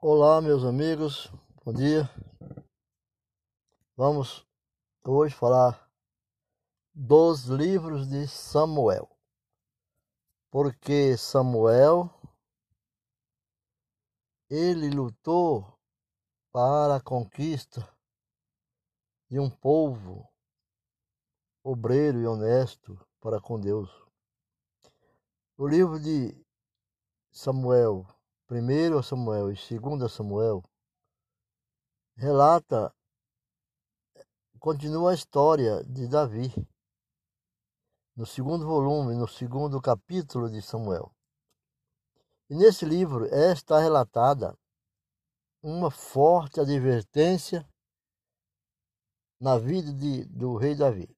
Olá, 0.00 0.40
meus 0.40 0.62
amigos, 0.62 1.28
bom 1.64 1.72
dia. 1.72 2.08
Vamos 3.96 4.46
hoje 5.04 5.34
falar 5.34 5.90
dos 6.94 7.46
livros 7.46 8.08
de 8.08 8.28
Samuel. 8.28 9.10
Porque 10.52 11.16
Samuel 11.16 12.08
ele 14.48 14.88
lutou 14.88 15.76
para 16.52 16.94
a 16.94 17.02
conquista 17.02 17.84
de 19.28 19.40
um 19.40 19.50
povo 19.50 20.32
obreiro 21.60 22.20
e 22.20 22.26
honesto 22.28 22.96
para 23.18 23.40
com 23.40 23.58
Deus. 23.58 23.90
O 25.56 25.66
livro 25.66 25.98
de 25.98 26.40
Samuel 27.32 28.06
primeiro 28.48 29.02
Samuel 29.02 29.52
e 29.52 29.56
segundo 29.58 30.08
Samuel 30.08 30.62
relata 32.16 32.94
continua 34.58 35.10
a 35.10 35.14
história 35.14 35.84
de 35.84 36.08
Davi 36.08 36.50
no 38.16 38.24
segundo 38.24 38.66
volume, 38.66 39.14
no 39.14 39.28
segundo 39.28 39.80
capítulo 39.82 40.50
de 40.50 40.62
Samuel. 40.62 41.14
E 42.48 42.54
nesse 42.54 42.86
livro 42.86 43.26
está 43.26 43.78
relatada 43.80 44.58
uma 45.62 45.90
forte 45.90 46.58
advertência 46.58 47.68
na 49.38 49.58
vida 49.58 49.92
de, 49.92 50.24
do 50.24 50.56
rei 50.56 50.74
Davi. 50.74 51.14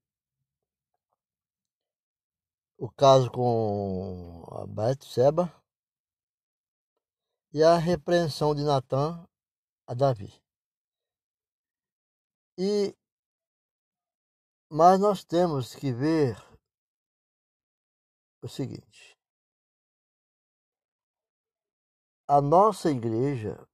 O 2.77 2.91
caso 2.91 3.31
com 3.31 4.45
a 4.51 4.67
Betseba, 4.67 5.60
e 7.53 7.63
a 7.63 7.77
repreensão 7.77 8.55
de 8.55 8.63
Natã 8.63 9.27
a 9.87 9.95
Davi. 9.95 10.33
E 12.57 12.97
mas 14.73 15.01
nós 15.01 15.25
temos 15.25 15.75
que 15.75 15.93
ver 15.93 16.37
o 18.41 18.49
seguinte: 18.49 19.19
a 22.29 22.41
nossa 22.41 22.91
igreja, 22.91 23.67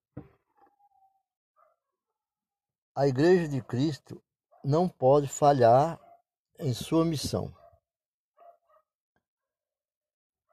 a 2.94 3.06
igreja 3.06 3.46
de 3.46 3.62
Cristo, 3.62 4.22
não 4.64 4.88
pode 4.88 5.28
falhar 5.28 6.00
em 6.58 6.72
sua 6.72 7.04
missão. 7.04 7.54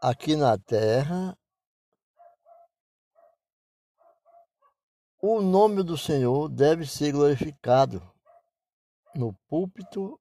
Aqui 0.02 0.36
na 0.36 0.58
terra 0.58 1.38
O 5.26 5.40
nome 5.40 5.84
do 5.84 5.98
Senhor 5.98 6.50
deve 6.50 6.86
ser 6.86 7.14
glorificado 7.14 8.04
no 9.16 9.34
púlpito 9.48 10.20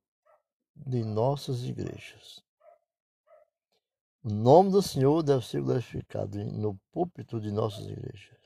de 0.76 1.02
nossas 1.02 1.64
igrejas. 1.64 2.40
O 4.22 4.28
nome 4.32 4.70
do 4.70 4.80
Senhor 4.80 5.24
deve 5.24 5.44
ser 5.44 5.60
glorificado 5.60 6.38
no 6.44 6.78
púlpito 6.92 7.40
de 7.40 7.50
nossas 7.50 7.84
igrejas. 7.86 8.38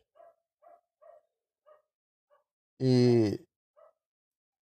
E 2.81 3.39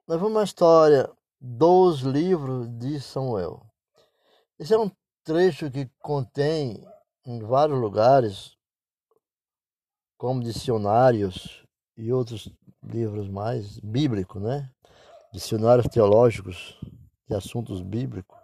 nós 0.07 0.21
vamos 0.21 0.41
à 0.41 0.45
história 0.45 1.13
dos 1.41 2.03
livros 2.03 2.69
de 2.79 3.01
Samuel. 3.01 3.61
Esse 4.57 4.73
é 4.73 4.79
um 4.79 4.89
trecho 5.25 5.69
que 5.69 5.91
contém 5.99 6.87
em 7.27 7.41
vários 7.41 7.81
lugares, 7.81 8.57
como 10.17 10.45
dicionários, 10.45 11.62
e 12.03 12.13
outros 12.13 12.49
livros 12.83 13.29
mais 13.29 13.79
bíblicos, 13.79 14.43
né? 14.43 14.69
Dicionários 15.33 15.87
teológicos 15.87 16.77
de 17.29 17.35
assuntos 17.37 17.81
bíblicos. 17.81 18.37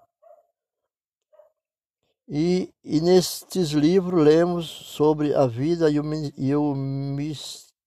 E, 2.28 2.72
e 2.84 3.00
nestes 3.00 3.70
livros 3.70 4.22
lemos 4.22 4.66
sobre 4.68 5.34
a 5.34 5.46
vida 5.46 5.90
e 5.90 5.98
o, 5.98 6.04
e 6.36 6.54
o 6.54 6.74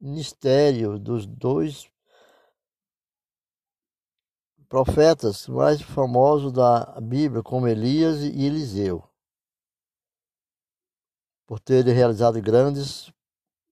ministério 0.01 1.00
dos 1.00 1.25
dois 1.25 1.90
profetas 4.68 5.47
mais 5.47 5.81
famosos 5.81 6.51
da 6.51 7.00
Bíblia, 7.00 7.41
como 7.41 7.68
Elias 7.68 8.19
e 8.22 8.45
Eliseu, 8.45 9.03
por 11.47 11.62
terem 11.62 11.94
realizado 11.94 12.41
grandes 12.41 13.12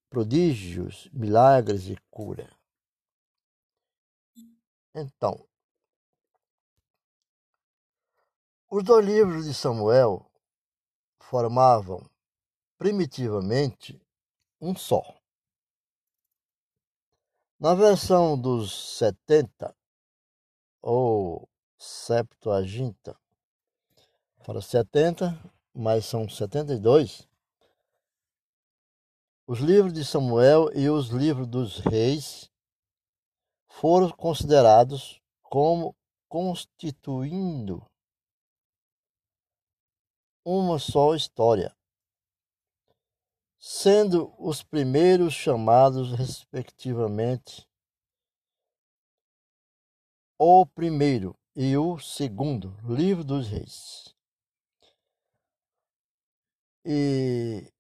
prodígios, 0.10 1.10
milagres 1.14 1.88
e 1.88 1.96
cura. 2.10 2.50
Então, 4.94 5.48
os 8.70 8.84
dois 8.84 9.06
livros 9.06 9.46
de 9.46 9.54
Samuel 9.54 10.30
formavam 11.20 12.10
primitivamente 12.78 14.02
um 14.60 14.76
só. 14.76 15.04
Na 17.60 17.76
versão 17.76 18.40
dos 18.40 18.98
70 18.98 19.76
ou 20.82 21.48
Septuaginta, 21.78 23.18
fala 24.40 24.62
70, 24.62 25.38
mas 25.74 26.06
são 26.06 26.28
72, 26.28 27.29
os 29.50 29.58
livros 29.62 29.92
de 29.92 30.06
Samuel 30.06 30.70
e 30.76 30.88
os 30.92 31.08
livros 31.08 31.48
dos 31.48 31.80
reis 31.80 32.52
foram 33.68 34.12
considerados 34.12 35.20
como 35.42 35.96
constituindo 36.28 37.84
uma 40.46 40.78
só 40.78 41.16
história, 41.16 41.76
sendo 43.58 44.32
os 44.38 44.62
primeiros 44.62 45.34
chamados 45.34 46.12
respectivamente 46.12 47.68
o 50.38 50.64
primeiro 50.64 51.36
e 51.56 51.76
o 51.76 51.98
segundo 51.98 52.78
livro 52.84 53.24
dos 53.24 53.48
reis. 53.48 54.16
E 56.86 57.74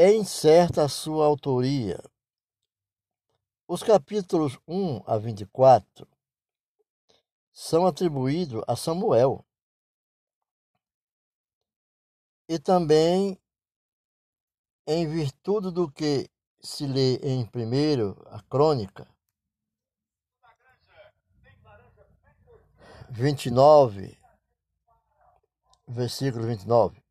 é 0.00 0.14
incerta 0.14 0.84
a 0.84 0.88
sua 0.88 1.26
autoria. 1.26 2.00
Os 3.66 3.82
capítulos 3.82 4.56
1 4.68 5.02
a 5.04 5.18
24 5.18 6.06
são 7.52 7.84
atribuídos 7.84 8.62
a 8.68 8.76
Samuel. 8.76 9.44
E 12.48 12.60
também 12.60 13.36
em 14.86 15.08
virtude 15.08 15.72
do 15.72 15.90
que 15.90 16.30
se 16.60 16.86
lê 16.86 17.16
em 17.16 17.44
primeiro 17.44 18.24
a 18.30 18.40
crônica 18.42 19.04
29, 23.10 24.16
versículo 25.88 26.46
29. 26.46 27.02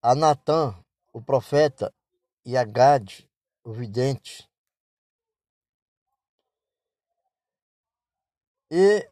A 0.00 0.14
Natã, 0.14 0.83
o 1.14 1.22
profeta, 1.22 1.94
e 2.44 2.56
Agade, 2.56 3.30
o 3.62 3.72
vidente. 3.72 4.50
E, 8.70 9.08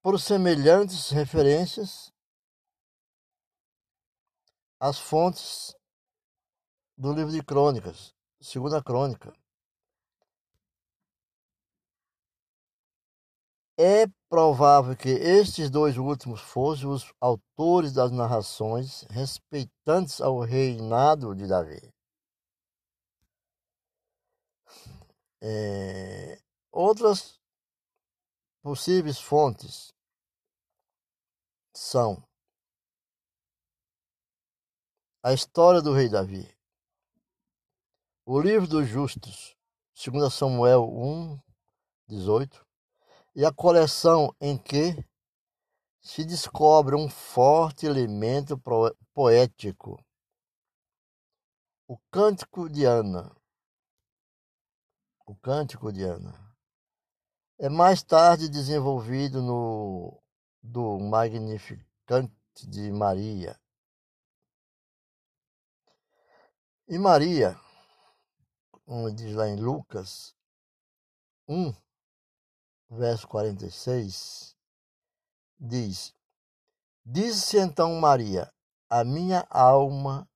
por 0.00 0.18
semelhantes 0.20 1.10
referências, 1.10 2.12
as 4.80 4.98
fontes 5.00 5.74
do 6.96 7.12
livro 7.12 7.32
de 7.32 7.42
crônicas, 7.42 8.14
segunda 8.40 8.80
crônica. 8.80 9.32
É 13.76 14.06
provável 14.28 14.96
que 14.96 15.08
estes 15.08 15.70
dois 15.70 15.96
últimos 15.96 16.40
fossem 16.40 16.86
os 16.86 17.12
autores 17.20 17.92
das 17.92 18.12
narrações 18.12 19.02
respeitantes 19.10 20.20
ao 20.20 20.40
reinado 20.40 21.34
de 21.34 21.46
Davi. 21.46 21.80
É, 25.40 26.40
outras 26.70 27.40
possíveis 28.62 29.18
fontes 29.18 29.94
são 31.74 32.22
a 35.22 35.32
história 35.32 35.80
do 35.80 35.92
rei 35.92 36.08
Davi, 36.08 36.54
o 38.26 38.40
livro 38.40 38.68
dos 38.68 38.86
justos, 38.86 39.56
2 40.04 40.32
Samuel 40.34 40.84
1, 40.84 41.40
18, 42.08 42.67
e 43.38 43.44
a 43.44 43.52
coleção 43.52 44.34
em 44.40 44.58
que 44.58 44.96
se 46.00 46.24
descobre 46.24 46.96
um 46.96 47.08
forte 47.08 47.86
elemento 47.86 48.60
poético. 49.14 50.04
O 51.86 51.96
Cântico 52.10 52.68
de 52.68 52.84
Ana, 52.84 53.32
o 55.24 55.36
Cântico 55.36 55.92
de 55.92 56.02
Ana. 56.02 56.34
É 57.60 57.68
mais 57.68 58.02
tarde 58.02 58.48
desenvolvido 58.48 59.40
no 59.40 60.20
do 60.60 60.98
Magnificante 60.98 62.34
de 62.66 62.90
Maria. 62.90 63.56
E 66.88 66.98
Maria, 66.98 67.56
como 68.84 69.14
diz 69.14 69.32
lá 69.36 69.46
em 69.46 69.54
Lucas 69.54 70.34
1, 71.46 71.72
verso 72.90 73.26
46, 73.28 74.56
diz: 75.58 76.14
Disse 77.04 77.58
então 77.58 77.94
Maria: 78.00 78.52
A 78.88 79.04
minha 79.04 79.46
alma 79.50 80.28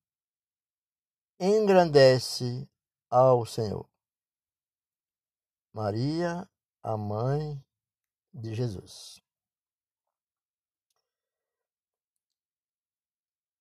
engrandece 1.39 2.69
ao 3.11 3.45
Senhor. 3.47 3.89
Maria, 5.73 6.49
a 6.83 6.97
mãe 6.97 7.63
de 8.33 8.55
Jesus. 8.55 9.23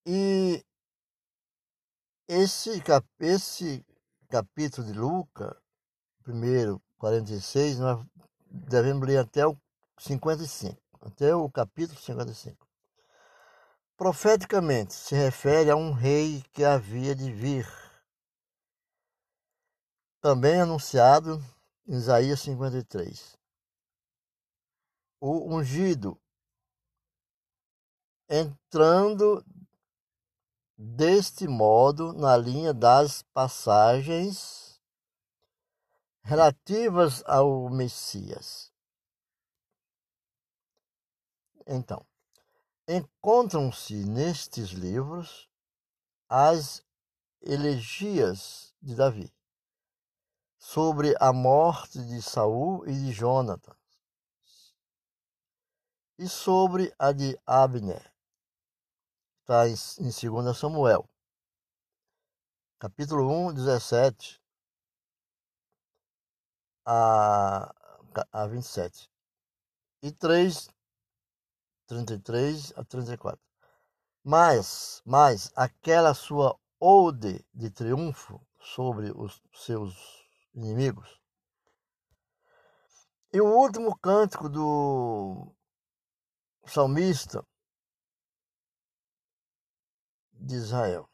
E 0.05 0.65
esse, 2.27 2.81
cap 2.81 3.07
esse 3.19 3.85
capítulo 4.29 4.87
de 4.87 4.93
Lucas, 4.93 5.55
primeiro 6.23 6.81
46, 6.97 7.79
nós 7.79 8.05
devemos 8.51 9.07
ler 9.07 9.17
até 9.17 9.47
o 9.47 9.57
55, 9.97 10.77
até 11.01 11.33
o 11.33 11.49
capítulo 11.49 11.97
55. 11.99 12.67
Profeticamente 13.95 14.93
se 14.93 15.15
refere 15.15 15.69
a 15.69 15.75
um 15.75 15.91
rei 15.91 16.43
que 16.51 16.63
havia 16.63 17.15
de 17.15 17.31
vir, 17.31 17.67
também 20.19 20.59
anunciado 20.59 21.43
em 21.87 21.95
Isaías 21.95 22.41
53. 22.41 23.37
O 25.19 25.55
ungido 25.55 26.19
entrando 28.27 29.45
deste 30.77 31.47
modo 31.47 32.11
na 32.13 32.35
linha 32.35 32.73
das 32.73 33.21
passagens 33.33 34.70
relativas 36.23 37.23
ao 37.25 37.69
Messias. 37.69 38.71
Então, 41.67 42.05
encontram-se 42.87 44.05
nestes 44.05 44.69
livros 44.69 45.49
as 46.27 46.83
elegias 47.41 48.73
de 48.81 48.95
Davi 48.95 49.33
sobre 50.57 51.15
a 51.19 51.33
morte 51.33 51.99
de 52.05 52.21
Saul 52.21 52.87
e 52.87 52.93
de 52.93 53.11
Jonathan 53.11 53.75
e 56.17 56.27
sobre 56.27 56.93
a 56.99 57.11
de 57.11 57.37
Abner 57.45 58.13
está 59.41 59.67
em, 59.67 59.73
em 59.99 60.31
2 60.31 60.57
Samuel, 60.57 61.09
capítulo 62.79 63.27
1, 63.47 63.53
17 63.53 64.40
a, 66.85 67.73
a 68.31 68.47
27. 68.47 69.09
E 70.03 70.11
3, 70.11 70.69
33 71.87 72.73
a 72.75 72.83
34. 72.83 73.39
Mas, 74.23 75.01
mas 75.05 75.51
aquela 75.55 76.13
sua 76.13 76.57
ode 76.79 77.45
de 77.53 77.69
triunfo 77.69 78.39
sobre 78.59 79.11
os 79.15 79.41
seus 79.53 79.95
inimigos. 80.53 81.19
E 83.33 83.39
o 83.39 83.45
último 83.45 83.97
cântico 83.97 84.49
do 84.49 85.55
salmista 86.65 87.45
de 90.33 90.55
Israel. 90.55 91.10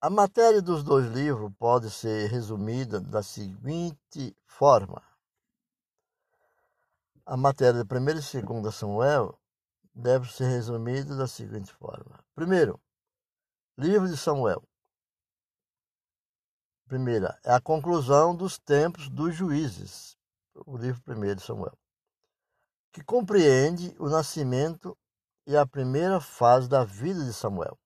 A 0.00 0.08
matéria 0.08 0.62
dos 0.62 0.84
dois 0.84 1.06
livros 1.06 1.52
pode 1.58 1.90
ser 1.90 2.30
resumida 2.30 3.00
da 3.00 3.20
seguinte 3.20 4.32
forma: 4.46 5.02
a 7.26 7.36
matéria 7.36 7.82
de 7.82 7.94
1 7.94 8.08
e 8.38 8.62
2 8.62 8.74
Samuel 8.76 9.36
deve 9.92 10.32
ser 10.32 10.44
resumida 10.44 11.16
da 11.16 11.26
seguinte 11.26 11.72
forma: 11.72 12.24
primeiro, 12.32 12.80
livro 13.76 14.06
de 14.06 14.16
Samuel. 14.16 14.62
Primeira, 16.86 17.36
é 17.42 17.52
a 17.52 17.60
conclusão 17.60 18.36
dos 18.36 18.56
tempos 18.56 19.08
dos 19.08 19.34
juízes, 19.34 20.16
o 20.64 20.76
livro 20.76 21.02
primeiro 21.02 21.40
de 21.40 21.42
Samuel, 21.42 21.76
que 22.92 23.02
compreende 23.02 23.96
o 23.98 24.08
nascimento 24.08 24.96
e 25.44 25.56
a 25.56 25.66
primeira 25.66 26.20
fase 26.20 26.68
da 26.68 26.84
vida 26.84 27.24
de 27.24 27.32
Samuel. 27.32 27.76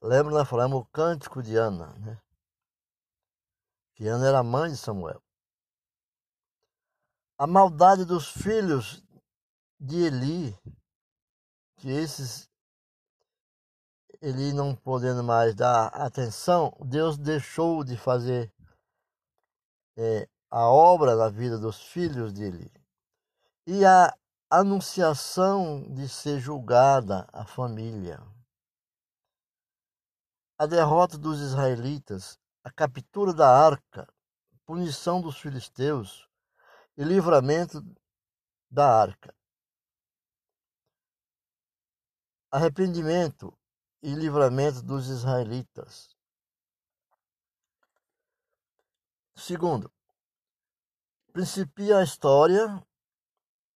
Lembra, 0.00 0.32
nós 0.32 0.48
falamos 0.48 0.80
o 0.80 0.84
cântico 0.86 1.42
de 1.42 1.56
Ana, 1.56 1.92
né? 1.98 2.20
Que 3.94 4.06
Ana 4.06 4.28
era 4.28 4.42
mãe 4.44 4.70
de 4.70 4.76
Samuel. 4.76 5.20
A 7.36 7.46
maldade 7.46 8.04
dos 8.04 8.28
filhos 8.28 9.02
de 9.80 9.96
Eli, 10.04 10.56
que 11.76 11.90
esses, 11.90 12.48
Eli 14.20 14.52
não 14.52 14.74
podendo 14.74 15.24
mais 15.24 15.54
dar 15.54 15.88
atenção, 15.88 16.72
Deus 16.80 17.18
deixou 17.18 17.82
de 17.82 17.96
fazer 17.96 18.52
é, 19.96 20.28
a 20.48 20.68
obra 20.68 21.16
na 21.16 21.28
vida 21.28 21.58
dos 21.58 21.82
filhos 21.82 22.32
de 22.32 22.44
Eli. 22.44 22.72
E 23.66 23.84
a 23.84 24.16
anunciação 24.48 25.82
de 25.92 26.08
ser 26.08 26.38
julgada 26.38 27.28
a 27.32 27.44
família. 27.44 28.20
A 30.60 30.66
derrota 30.66 31.16
dos 31.16 31.38
israelitas, 31.38 32.36
a 32.64 32.72
captura 32.72 33.32
da 33.32 33.48
arca, 33.48 34.12
punição 34.66 35.20
dos 35.20 35.38
filisteus 35.38 36.28
e 36.96 37.04
livramento 37.04 37.80
da 38.68 39.00
arca. 39.00 39.32
Arrependimento 42.50 43.56
e 44.02 44.12
livramento 44.12 44.82
dos 44.82 45.06
israelitas. 45.06 46.16
Segundo, 49.36 49.92
principia 51.32 51.98
a 51.98 52.02
história 52.02 52.84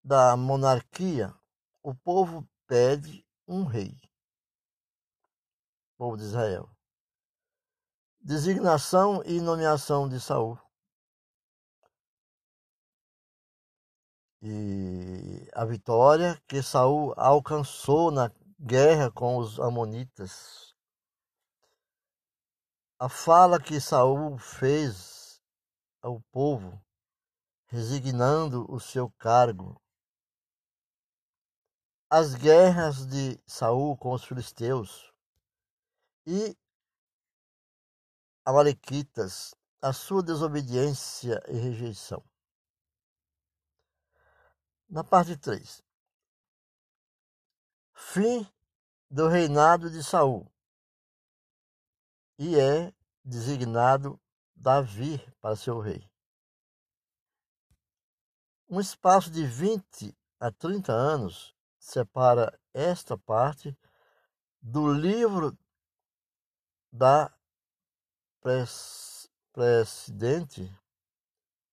da 0.02 0.37
monarquia, 0.37 1.33
o 1.80 1.95
povo 1.95 2.45
pede 2.66 3.25
um 3.47 3.62
rei. 3.62 3.97
Povo 5.97 6.16
de 6.16 6.25
Israel. 6.25 6.72
Designação 8.25 9.21
e 9.25 9.41
nomeação 9.41 10.09
de 10.09 10.21
Saul. 10.21 10.57
E 14.41 15.49
a 15.52 15.64
vitória 15.64 16.41
que 16.47 16.62
Saul 16.62 17.12
alcançou 17.17 18.12
na 18.12 18.31
guerra 18.61 19.11
com 19.11 19.38
os 19.38 19.59
amonitas. 19.59 20.73
A 22.97 23.09
fala 23.09 23.61
que 23.61 23.81
Saul 23.81 24.38
fez 24.38 25.43
ao 26.00 26.21
povo, 26.31 26.81
resignando 27.67 28.64
o 28.73 28.79
seu 28.79 29.11
cargo 29.19 29.83
as 32.09 32.35
guerras 32.35 33.07
de 33.07 33.41
Saul 33.47 33.97
com 33.97 34.12
os 34.12 34.23
filisteus 34.23 35.11
e 36.26 36.55
amalequitas, 38.44 39.54
a 39.80 39.92
sua 39.92 40.22
desobediência 40.22 41.42
e 41.49 41.52
rejeição. 41.52 42.22
Na 44.88 45.02
parte 45.02 45.37
3. 45.37 45.82
Fim 47.94 48.46
do 49.11 49.28
reinado 49.28 49.90
de 49.90 50.02
Saul. 50.02 50.50
E 52.38 52.58
é 52.58 52.92
designado 53.25 54.20
Davi 54.54 55.18
para 55.40 55.56
ser 55.56 55.70
o 55.70 55.80
rei. 55.80 56.08
Um 58.68 58.80
espaço 58.80 59.30
de 59.30 59.46
20 59.46 60.16
a 60.40 60.50
30 60.50 60.92
anos 60.92 61.54
separa 61.78 62.58
esta 62.72 63.18
parte 63.18 63.76
do 64.61 64.92
livro 64.92 65.56
da 66.90 67.32
precedente, 69.52 70.70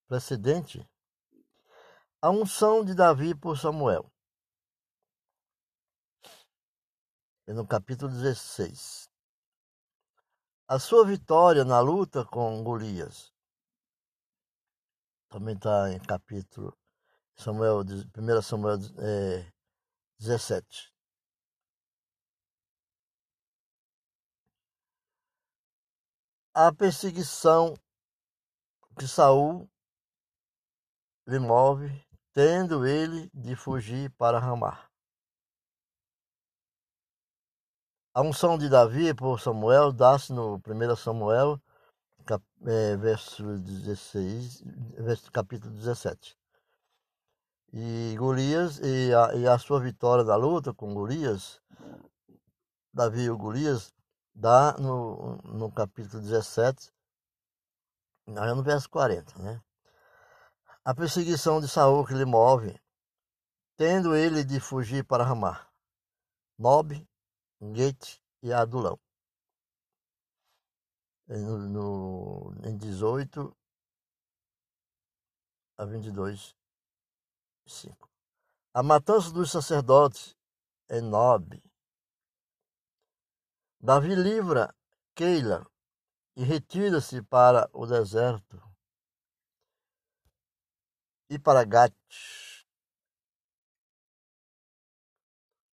precedente 0.06 0.88
a 2.22 2.30
unção 2.30 2.84
de 2.84 2.94
Davi 2.94 3.34
por 3.34 3.58
Samuel. 3.58 4.10
É 7.46 7.52
no 7.52 7.66
capítulo 7.66 8.12
16. 8.12 9.08
a 10.68 10.78
sua 10.78 11.04
vitória 11.04 11.64
na 11.64 11.80
luta 11.80 12.24
com 12.24 12.62
Golias. 12.62 13.32
Também 15.28 15.56
está 15.56 15.92
em 15.92 15.98
capítulo 15.98 16.76
Samuel, 17.34 17.80
1 17.80 18.42
Samuel 18.42 18.78
é, 18.98 19.50
17. 20.18 20.94
A 26.52 26.72
perseguição 26.72 27.74
que 28.98 29.06
Saul 29.06 29.70
lhe 31.24 31.38
move, 31.38 31.88
tendo 32.32 32.84
ele 32.84 33.30
de 33.32 33.54
fugir 33.54 34.10
para 34.18 34.40
Ramar. 34.40 34.90
A 38.12 38.20
unção 38.22 38.58
de 38.58 38.68
Davi 38.68 39.14
por 39.14 39.38
Samuel 39.38 39.92
dá-se 39.92 40.32
no 40.32 40.56
1 40.56 40.96
Samuel, 40.96 41.62
cap, 42.26 42.44
é, 42.66 42.96
verso 42.96 43.56
16, 43.58 44.62
verso, 44.98 45.30
capítulo 45.30 45.72
17. 45.72 46.36
E 47.72 48.16
Golias, 48.18 48.80
e 48.80 49.14
a, 49.14 49.36
e 49.36 49.46
a 49.46 49.56
sua 49.56 49.78
vitória 49.78 50.24
da 50.24 50.34
luta 50.34 50.74
com 50.74 50.92
Golias, 50.92 51.62
Davi 52.92 53.20
e 53.20 53.30
Golias, 53.30 53.94
dá 54.40 54.74
no, 54.78 55.36
no 55.42 55.70
capítulo 55.70 56.22
17, 56.22 56.90
no 58.26 58.62
verso 58.62 58.88
40, 58.88 59.38
né? 59.42 59.62
A 60.82 60.94
perseguição 60.94 61.60
de 61.60 61.68
Saul 61.68 62.06
que 62.06 62.14
lhe 62.14 62.24
move, 62.24 62.80
tendo 63.76 64.16
ele 64.16 64.42
de 64.42 64.58
fugir 64.58 65.04
para 65.04 65.24
Ramar. 65.24 65.70
Nob 66.58 67.06
Gate 67.60 68.18
e 68.42 68.50
Adulão. 68.50 68.98
No, 71.28 71.58
no, 71.58 72.54
em 72.66 72.76
18 72.78 73.54
a 75.76 75.84
22, 75.84 76.56
5. 77.66 78.10
A 78.72 78.82
matança 78.82 79.30
dos 79.30 79.50
sacerdotes 79.50 80.34
é 80.88 81.00
Nob. 81.00 81.69
Davi 83.82 84.14
livra 84.14 84.76
Keila 85.14 85.66
e 86.36 86.44
retira-se 86.44 87.22
para 87.22 87.66
o 87.72 87.86
deserto 87.86 88.62
e 91.30 91.38
para 91.38 91.64
Gat. 91.64 91.94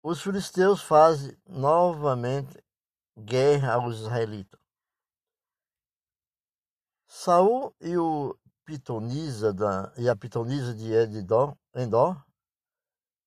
Os 0.03 0.21
filisteus 0.21 0.83
fazem 0.83 1.41
novamente 1.47 2.61
guerra 3.17 3.75
aos 3.75 4.01
israelitas. 4.01 4.61
Saul 7.07 7.73
e 7.81 7.97
o 7.97 8.37
pitonisa 8.65 9.53
da, 9.53 9.93
e 9.97 10.09
a 10.09 10.17
pitonisa 10.17 10.75
de 10.75 10.93
Edidó, 10.93 11.57
Endó, 11.73 12.21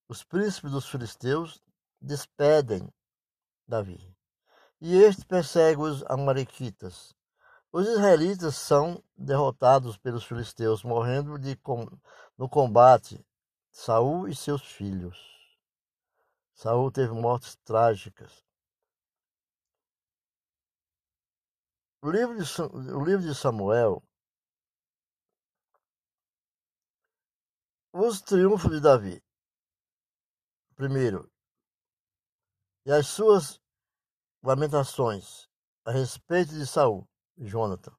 os 0.10 0.22
príncipes 0.22 0.72
dos 0.72 0.90
filisteus, 0.90 1.64
despedem 2.02 2.94
Davi. 3.66 4.15
E 4.82 4.96
este 4.98 5.26
persegue 5.26 5.82
os 5.82 6.04
amalequitas. 6.04 7.16
Os 7.72 7.88
israelitas 7.88 8.56
são 8.56 9.04
derrotados 9.18 9.98
pelos 9.98 10.24
filisteus, 10.24 10.84
morrendo 10.84 11.38
de, 11.38 11.60
no 12.38 12.48
combate 12.48 13.26
Saul 13.72 14.28
e 14.28 14.36
seus 14.36 14.62
filhos. 14.62 15.18
Saul 16.54 16.90
teve 16.92 17.14
mortes 17.14 17.56
trágicas. 17.58 18.46
O 22.02 22.10
livro 22.10 22.42
de, 22.42 22.62
o 22.94 23.04
livro 23.04 23.26
de 23.26 23.36
Samuel, 23.36 24.02
os 27.92 28.22
triunfos 28.22 28.72
de 28.72 28.80
Davi. 28.80 29.24
Primeiro, 30.76 31.30
e 32.86 32.92
as 32.92 33.08
suas 33.08 33.60
lamentações 34.46 35.50
a 35.84 35.92
respeito 35.92 36.54
de 36.54 36.66
Saul 36.66 37.08
Jonathan. 37.38 37.96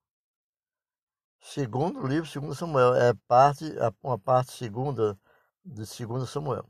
Segundo 1.41 2.07
livro, 2.07 2.29
segundo 2.29 2.55
Samuel, 2.55 2.95
é 2.95 3.13
parte, 3.29 3.65
uma 4.03 4.19
parte 4.19 4.53
segunda 4.53 5.19
de 5.65 5.87
segundo 5.87 6.27
Samuel 6.27 6.67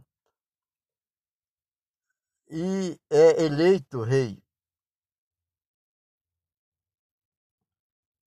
e 2.49 2.99
é 3.11 3.45
eleito 3.45 4.02
rei. 4.02 4.42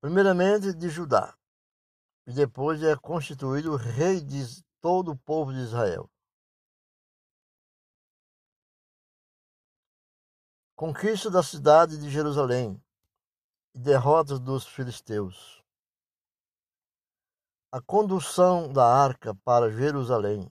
Primeiramente 0.02 0.74
de 0.74 0.90
Judá, 0.90 1.38
e 2.26 2.34
depois 2.34 2.82
é 2.84 2.96
constituído 2.96 3.76
rei 3.76 4.22
de 4.22 4.64
todo 4.80 5.12
o 5.12 5.18
povo 5.18 5.52
de 5.52 5.60
Israel. 5.60 6.10
Conquista 10.80 11.30
da 11.30 11.44
cidade 11.44 11.98
de 11.98 12.10
Jerusalém 12.10 12.82
e 13.76 13.80
derrotas 13.80 14.40
dos 14.40 14.66
filisteus. 14.66 15.62
A 17.70 17.82
condução 17.82 18.72
da 18.72 18.86
arca 18.86 19.36
para 19.44 19.70
Jerusalém. 19.70 20.50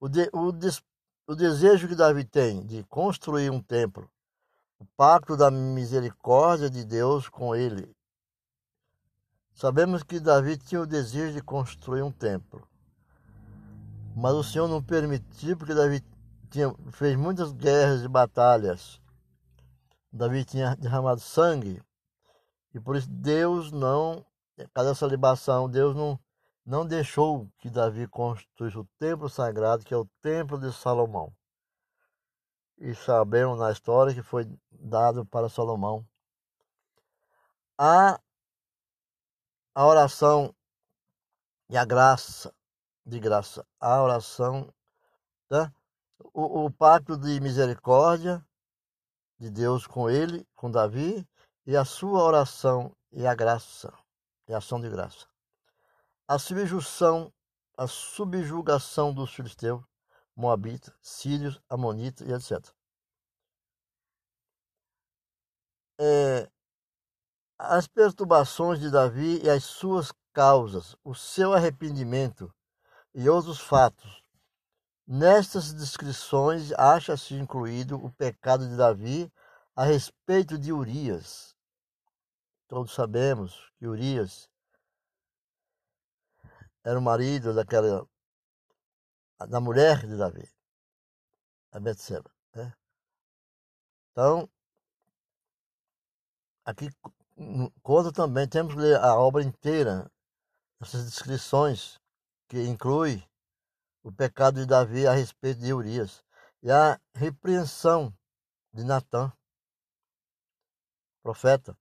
O, 0.00 0.08
de, 0.08 0.30
o 0.32 0.50
des, 0.50 0.82
o 1.26 1.34
desejo 1.34 1.88
que 1.88 1.94
Davi 1.94 2.24
tem 2.24 2.64
de 2.64 2.82
construir 2.84 3.50
um 3.50 3.60
templo, 3.60 4.10
o 4.78 4.86
pacto 4.96 5.36
da 5.36 5.50
misericórdia 5.50 6.70
de 6.70 6.82
Deus 6.82 7.28
com 7.28 7.54
ele. 7.54 7.94
Sabemos 9.52 10.02
que 10.02 10.18
Davi 10.18 10.56
tinha 10.56 10.80
o 10.80 10.86
desejo 10.86 11.34
de 11.34 11.42
construir 11.42 12.00
um 12.00 12.10
templo, 12.10 12.66
mas 14.16 14.32
o 14.32 14.42
Senhor 14.42 14.68
não 14.68 14.82
permitiu 14.82 15.54
porque 15.54 15.74
Davi 15.74 16.02
tinha, 16.50 16.74
fez 16.92 17.16
muitas 17.16 17.52
guerras 17.52 18.02
e 18.02 18.08
batalhas. 18.08 19.00
Davi 20.12 20.44
tinha 20.44 20.76
derramado 20.76 21.20
sangue 21.20 21.82
e 22.74 22.80
por 22.80 22.96
isso 22.96 23.08
Deus 23.08 23.70
não, 23.72 24.24
cada 24.74 24.90
essa 24.90 25.06
libação, 25.06 25.68
Deus 25.68 25.94
não 25.94 26.18
não 26.64 26.86
deixou 26.86 27.50
que 27.58 27.68
Davi 27.68 28.06
construísse 28.06 28.78
o 28.78 28.88
templo 28.98 29.28
sagrado, 29.28 29.84
que 29.84 29.92
é 29.92 29.96
o 29.96 30.08
templo 30.22 30.58
de 30.58 30.72
Salomão. 30.72 31.34
E 32.78 32.94
sabemos 32.94 33.58
na 33.58 33.72
história 33.72 34.14
que 34.14 34.22
foi 34.22 34.48
dado 34.70 35.26
para 35.26 35.48
Salomão. 35.48 36.06
A, 37.76 38.20
a 39.74 39.86
oração 39.86 40.54
e 41.68 41.76
a 41.76 41.84
graça, 41.84 42.54
de 43.04 43.18
graça, 43.18 43.66
a 43.80 44.02
oração, 44.02 44.72
tá? 45.48 45.72
O, 46.32 46.66
o 46.66 46.70
pacto 46.70 47.16
de 47.16 47.40
misericórdia 47.40 48.44
de 49.38 49.50
Deus 49.50 49.86
com 49.86 50.10
ele, 50.10 50.46
com 50.54 50.70
Davi, 50.70 51.26
e 51.66 51.76
a 51.76 51.84
sua 51.84 52.22
oração 52.22 52.94
e 53.12 53.26
a 53.26 53.34
graça, 53.34 53.92
e 54.48 54.54
a 54.54 54.58
ação 54.58 54.80
de 54.80 54.88
graça 54.88 55.30
a 56.30 56.38
subjugação, 56.38 57.32
a 57.76 57.88
subjugação 57.88 59.12
dos 59.12 59.34
filisteus, 59.34 59.82
moabitas, 60.36 60.94
sírios, 61.02 61.60
amonitas 61.68 62.24
e 62.24 62.32
etc. 62.32 62.72
É, 65.98 66.48
as 67.58 67.88
perturbações 67.88 68.78
de 68.78 68.92
Davi 68.92 69.42
e 69.42 69.50
as 69.50 69.64
suas 69.64 70.12
causas, 70.32 70.94
o 71.02 71.16
seu 71.16 71.52
arrependimento 71.52 72.54
e 73.12 73.28
outros 73.28 73.58
fatos. 73.58 74.22
Nestas 75.12 75.74
descrições 75.74 76.70
acha-se 76.74 77.34
incluído 77.34 77.96
o 77.96 78.12
pecado 78.12 78.68
de 78.68 78.76
Davi 78.76 79.28
a 79.74 79.82
respeito 79.82 80.56
de 80.56 80.72
Urias. 80.72 81.52
Todos 82.68 82.94
sabemos 82.94 83.72
que 83.76 83.88
Urias 83.88 84.48
era 86.84 86.96
o 86.96 87.02
marido 87.02 87.52
daquela 87.52 88.06
da 89.48 89.60
mulher 89.60 90.06
de 90.06 90.16
Davi, 90.16 90.48
a 91.72 91.80
Betseba. 91.80 92.30
Né? 92.54 92.72
Então, 94.12 94.48
aqui 96.64 96.88
conta 97.82 98.12
também, 98.12 98.48
temos 98.48 98.74
que 98.74 98.80
ler 98.80 99.00
a 99.00 99.16
obra 99.16 99.42
inteira, 99.42 100.08
essas 100.80 101.04
descrições 101.04 101.98
que 102.46 102.62
inclui 102.62 103.28
o 104.02 104.12
pecado 104.12 104.60
de 104.60 104.66
Davi 104.66 105.06
a 105.06 105.12
respeito 105.12 105.60
de 105.60 105.72
Urias 105.72 106.24
e 106.62 106.70
a 106.70 107.00
repreensão 107.14 108.14
de 108.72 108.84
Natã, 108.84 109.32
profeta, 111.22 111.76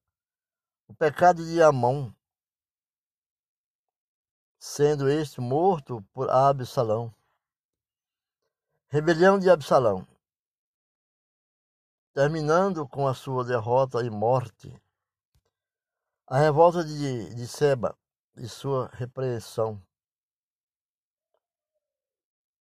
o 0.88 0.94
pecado 0.94 1.46
de 1.46 1.62
Amon, 1.62 2.12
sendo 4.58 5.10
este 5.10 5.40
morto 5.40 6.02
por 6.14 6.30
Absalão. 6.30 7.14
Rebelião 8.90 9.40
de 9.40 9.50
Absalão. 9.50 10.06
terminando 12.12 12.88
com 12.88 13.08
a 13.08 13.14
sua 13.14 13.46
derrota 13.46 14.04
e 14.04 14.10
morte. 14.10 14.74
A 16.28 16.38
revolta 16.38 16.84
de, 16.84 17.34
de 17.34 17.48
Seba 17.48 17.98
e 18.36 18.48
sua 18.50 18.90
repressão. 18.94 19.82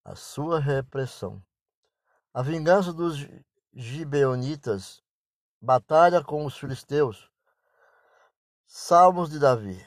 A 0.08 0.16
sua 0.16 0.58
repressão. 0.58 1.44
A 2.34 2.42
vingança 2.42 2.94
dos 2.94 3.28
gibeonitas, 3.74 5.04
batalha 5.62 6.24
com 6.24 6.46
os 6.46 6.58
filisteus. 6.58 7.30
Salmos 8.66 9.30
de 9.30 9.38
Davi, 9.38 9.86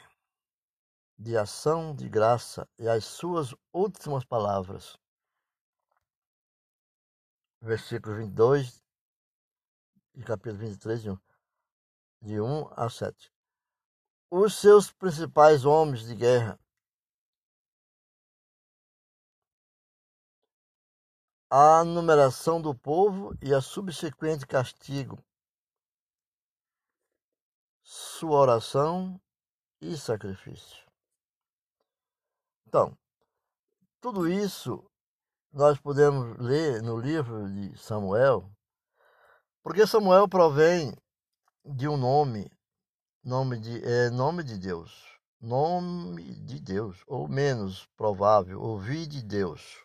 de 1.19 1.39
ação 1.39 1.97
de 1.97 2.07
graça 2.07 2.69
e 2.79 2.87
as 2.87 3.07
suas 3.07 3.55
últimas 3.73 4.23
palavras. 4.23 4.99
Versículo 7.59 8.17
22 8.17 8.85
e 10.17 10.23
capítulo 10.23 10.59
23, 10.59 11.01
de 11.01 11.11
1, 11.13 11.19
de 12.21 12.41
1 12.43 12.71
a 12.77 12.91
7. 12.91 13.33
Os 14.31 14.55
seus 14.55 14.93
principais 14.93 15.65
homens 15.65 16.05
de 16.05 16.15
guerra 16.15 16.61
a 21.51 21.83
numeração 21.83 22.63
do 22.63 22.73
povo 22.73 23.37
e 23.43 23.53
a 23.53 23.61
subsequente 23.61 24.47
castigo, 24.47 25.19
sua 27.83 28.39
oração 28.39 29.21
e 29.81 29.97
sacrifício. 29.97 30.87
Então, 32.69 32.97
tudo 34.01 34.29
isso 34.29 34.89
nós 35.53 35.77
podemos 35.81 36.39
ler 36.39 36.81
no 36.83 36.97
livro 36.97 37.53
de 37.53 37.77
Samuel, 37.77 38.49
porque 39.61 39.89
Samuel 39.89 40.29
provém 40.29 40.97
de 41.65 41.89
um 41.89 41.97
nome, 41.97 42.49
nome 43.25 43.59
de, 43.59 43.85
é, 43.85 44.09
nome 44.11 44.45
de 44.45 44.57
Deus, 44.57 45.19
nome 45.41 46.33
de 46.37 46.61
Deus, 46.61 47.03
ou 47.09 47.27
menos 47.27 47.89
provável, 47.97 48.63
ouvir 48.63 49.09
de 49.09 49.21
Deus, 49.21 49.85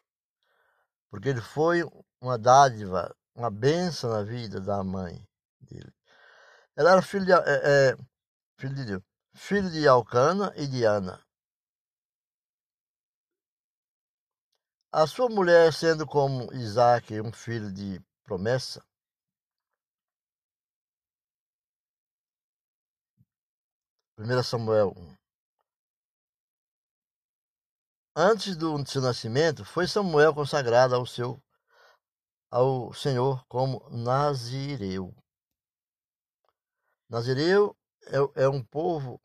porque 1.10 1.30
ele 1.30 1.42
foi 1.42 1.84
uma 2.22 2.38
dádiva, 2.38 3.16
uma 3.36 3.52
benção 3.52 4.12
na 4.12 4.24
vida 4.24 4.60
da 4.60 4.84
mãe 4.84 5.24
dele. 5.62 5.94
Ela 6.76 6.92
era 6.94 7.02
filho 7.02 7.26
de, 7.26 7.32
é, 7.32 7.92
é, 7.92 7.98
filho 8.60 8.86
de 8.86 9.04
filho 9.36 9.70
de 9.70 9.88
Alcana 9.88 10.54
e 10.56 10.68
de 10.68 10.84
Ana. 10.86 11.22
A 14.92 15.06
sua 15.06 15.30
mulher, 15.30 15.74
sendo 15.74 16.08
como 16.08 16.54
Isaac, 16.54 17.20
um 17.20 17.32
filho 17.32 17.72
de 17.72 18.02
promessa, 18.24 18.82
Primeira 24.16 24.42
Samuel 24.42 24.94
1. 24.96 25.15
Antes 28.18 28.56
do 28.56 28.86
seu 28.86 29.02
nascimento, 29.02 29.66
foi 29.66 29.88
Samuel 29.88 30.34
consagrado 30.34 30.96
ao 30.96 31.06
seu 31.06 31.44
ao 32.50 32.94
Senhor 32.94 33.46
como 33.48 33.90
Nazireu. 33.90 35.14
Nazireu 37.10 37.76
é, 38.08 38.44
é 38.44 38.48
um 38.48 38.64
povo 38.64 39.20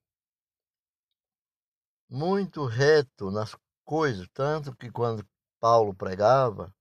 muito 2.09 2.65
reto 2.65 3.31
nas 3.31 3.55
coisas, 3.85 4.27
tanto 4.35 4.75
que 4.75 4.91
quando 4.91 5.25
Paulo 5.61 5.95
pregava, 5.95 6.75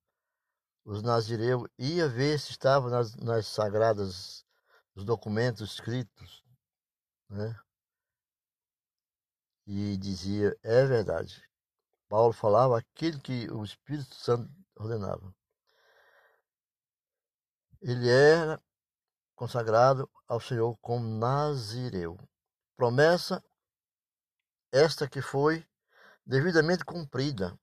os 0.84 1.04
nazireus 1.04 1.70
ia 1.78 2.10
ver 2.10 2.40
se 2.40 2.50
estava 2.50 2.90
nas, 2.90 3.16
nas 3.18 3.46
sagradas, 3.46 4.44
os 4.96 5.06
documentos 5.06 5.74
escritos, 5.74 6.44
né? 7.30 7.56
E 9.68 9.96
dizia, 9.98 10.58
é 10.64 10.86
verdade. 10.86 11.49
Paulo 12.10 12.34
falava 12.34 12.78
aquilo 12.78 13.22
que 13.22 13.50
o 13.52 13.64
Espírito 13.64 14.14
Santo 14.16 14.52
ordenava. 14.76 15.34
Ele 17.82 18.10
era 18.10 18.62
consagrado 19.36 20.10
ao 20.28 20.42
Senhor 20.42 20.76
como 20.82 21.08
Nazireu. 21.08 22.18
Promessa 22.76 23.42
esta 24.72 25.08
que 25.08 25.22
foi 25.22 25.66
devidamente 26.26 26.84
cumprida 26.84 27.58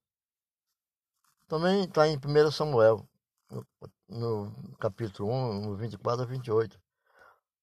também 1.49 1.85
está 1.85 2.09
em 2.09 2.17
1 2.17 2.51
Samuel, 2.51 3.09
no, 3.51 3.67
no, 4.09 4.77
capítulo 4.79 5.31
1, 5.31 5.61
no 5.61 5.77
24 5.77 6.23
a 6.23 6.27
28. 6.27 6.81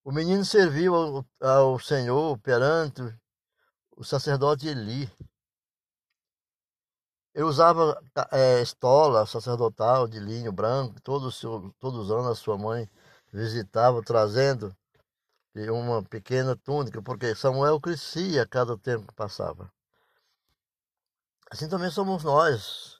O 0.06 0.12
menino 0.12 0.46
serviu 0.46 0.96
ao, 0.96 1.26
ao 1.41 1.80
Senhor 1.80 2.38
perante 2.39 3.02
o 3.96 4.04
sacerdote 4.04 4.67
Eli. 4.67 5.12
Ele 7.34 7.46
usava 7.46 8.00
é, 8.32 8.62
estola 8.62 9.26
sacerdotal 9.26 10.08
de 10.08 10.19
linho 10.19 10.52
branco, 10.52 11.02
todos, 11.02 11.41
todos 11.80 12.06
os 12.06 12.12
anos 12.12 12.28
a 12.28 12.36
sua 12.36 12.58
mãe 12.58 12.88
visitava, 13.32 14.04
trazendo 14.04 14.76
uma 15.56 16.04
pequena 16.04 16.56
túnica, 16.56 17.02
porque 17.02 17.36
Samuel 17.36 17.80
crescia 17.80 18.43
a 18.43 18.48
cada 18.48 18.78
tempo 18.78 19.08
que 19.08 19.13
passava. 19.13 19.72
Assim 21.50 21.67
também 21.69 21.91
somos 21.91 22.24
nós. 22.24 23.00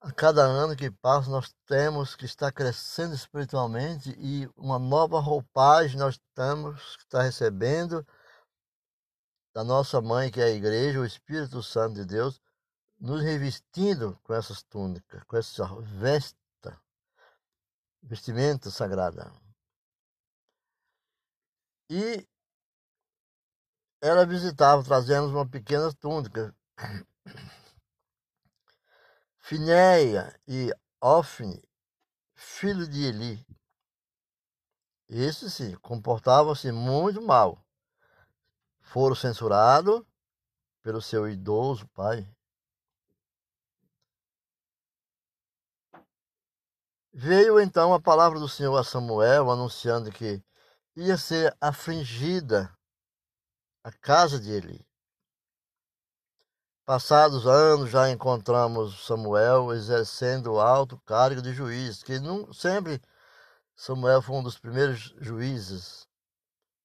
A 0.00 0.10
cada 0.10 0.42
ano 0.42 0.74
que 0.76 0.90
passa, 0.90 1.30
nós 1.30 1.54
temos 1.66 2.16
que 2.16 2.24
estar 2.24 2.50
crescendo 2.50 3.14
espiritualmente 3.14 4.14
e 4.18 4.50
uma 4.56 4.78
nova 4.78 5.20
roupagem 5.20 5.98
nós 5.98 6.18
temos 6.34 6.96
que 6.96 7.16
recebendo 7.16 8.06
da 9.54 9.62
nossa 9.62 10.00
mãe, 10.00 10.30
que 10.30 10.40
é 10.40 10.44
a 10.44 10.50
igreja, 10.50 10.98
o 10.98 11.06
Espírito 11.06 11.62
Santo 11.62 11.94
de 11.94 12.04
Deus, 12.04 12.40
nos 13.02 13.20
revestindo 13.20 14.16
com 14.22 14.32
essas 14.32 14.62
túnicas, 14.62 15.24
com 15.24 15.36
essa 15.36 15.66
vesta, 15.80 16.80
vestimenta 18.00 18.70
sagrada. 18.70 19.32
E 21.90 22.24
ela 24.00 24.24
visitava, 24.24 24.84
trazendo 24.84 25.28
uma 25.30 25.46
pequena 25.46 25.92
túnica 25.94 26.54
Finéia 29.36 30.40
e 30.46 30.72
Ofne, 31.00 31.60
filho 32.36 32.86
de 32.88 33.04
Eli. 33.04 33.44
Esses 35.08 35.54
sim, 35.54 35.74
comportavam-se 35.78 36.70
muito 36.70 37.20
mal. 37.20 37.66
Foram 38.80 39.16
censurados 39.16 40.04
pelo 40.82 41.02
seu 41.02 41.28
idoso 41.28 41.88
pai. 41.88 42.32
Veio 47.14 47.60
então 47.60 47.92
a 47.92 48.00
palavra 48.00 48.40
do 48.40 48.48
Senhor 48.48 48.74
a 48.74 48.82
Samuel, 48.82 49.50
anunciando 49.50 50.10
que 50.10 50.42
ia 50.96 51.18
ser 51.18 51.54
afligida 51.60 52.74
a 53.84 53.92
casa 53.92 54.40
de 54.40 54.50
Eli. 54.50 54.86
Passados 56.86 57.46
anos, 57.46 57.90
já 57.90 58.10
encontramos 58.10 59.04
Samuel 59.04 59.74
exercendo 59.74 60.58
alto 60.58 60.98
cargo 61.04 61.42
de 61.42 61.52
juiz, 61.52 62.02
que 62.02 62.18
não, 62.18 62.50
sempre 62.50 62.98
Samuel 63.76 64.22
foi 64.22 64.36
um 64.36 64.42
dos 64.42 64.58
primeiros 64.58 65.14
juízes, 65.20 66.08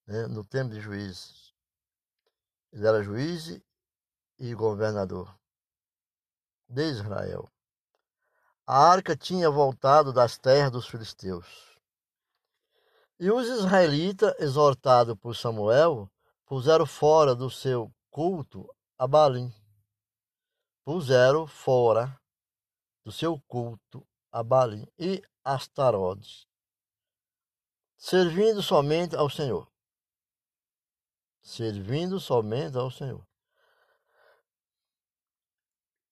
né, 0.06 0.28
no 0.28 0.44
tempo 0.44 0.74
de 0.74 0.82
juízes. 0.82 1.54
Ele 2.74 2.86
era 2.86 3.02
juiz 3.02 3.62
e 4.38 4.54
governador 4.54 5.34
de 6.68 6.84
Israel. 6.84 7.50
A 8.68 8.78
arca 8.78 9.16
tinha 9.16 9.50
voltado 9.50 10.12
das 10.12 10.38
terras 10.38 10.72
dos 10.72 10.88
filisteus. 10.88 11.48
E 13.18 13.32
os 13.32 13.48
israelitas, 13.48 14.36
exortados 14.40 15.16
por 15.18 15.36
Samuel, 15.36 16.12
puseram 16.46 16.86
fora 16.86 17.34
do 17.34 17.50
seu 17.50 17.90
culto 18.12 18.70
a 19.00 19.08
Balim 19.08 19.52
puseram 20.88 21.46
fora 21.46 22.18
do 23.04 23.12
seu 23.12 23.38
culto 23.42 24.08
a 24.32 24.42
Balim 24.42 24.88
e 24.98 25.22
Astarodes, 25.44 26.48
servindo 27.98 28.64
somente 28.64 29.14
ao 29.14 29.30
Senhor. 29.30 29.70
Servindo 31.42 32.22
somente 32.22 32.78
ao 32.78 32.90
Senhor. 32.90 33.28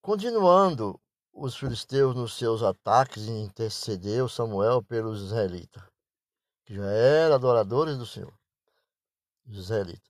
Continuando 0.01 1.01
os 1.35 1.57
filisteus 1.57 2.15
nos 2.15 2.37
seus 2.37 2.63
ataques, 2.63 3.27
intercedeu 3.27 4.29
Samuel 4.29 4.81
pelos 4.81 5.21
israelitas, 5.21 5.83
que 6.63 6.73
já 6.73 6.85
eram 6.85 7.35
adoradores 7.35 7.97
do 7.97 8.05
Senhor, 8.05 8.33
os 9.45 9.57
israelitas, 9.57 10.09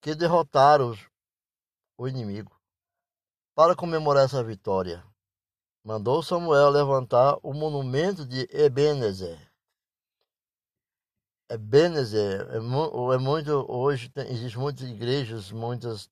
que 0.00 0.14
derrotaram 0.14 0.94
o 1.96 2.06
inimigo. 2.06 2.54
Para 3.54 3.74
comemorar 3.74 4.26
essa 4.26 4.44
vitória, 4.44 5.02
mandou 5.82 6.22
Samuel 6.22 6.68
levantar 6.68 7.38
o 7.42 7.54
monumento 7.54 8.26
de 8.26 8.46
Ebenezer, 8.52 9.50
Ebenezer, 11.48 12.48
é, 12.50 12.56
é 12.56 13.18
muito, 13.18 13.64
hoje 13.70 14.08
tem, 14.08 14.28
existe 14.32 14.58
muitas 14.58 14.88
igrejas, 14.88 15.52
muitas 15.52 16.10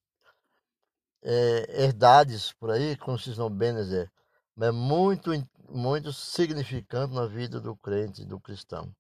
é, 1.22 1.82
herdades 1.82 2.52
por 2.52 2.70
aí 2.70 2.96
com 2.96 3.16
esse 3.16 3.36
nome 3.36 3.56
Benezer, 3.56 4.08
mas 4.08 4.23
é 4.60 4.70
muito, 4.70 5.30
muito 5.68 6.12
significante 6.12 7.12
na 7.14 7.26
vida 7.26 7.60
do 7.60 7.74
crente, 7.76 8.24
do 8.24 8.40
cristão. 8.40 8.94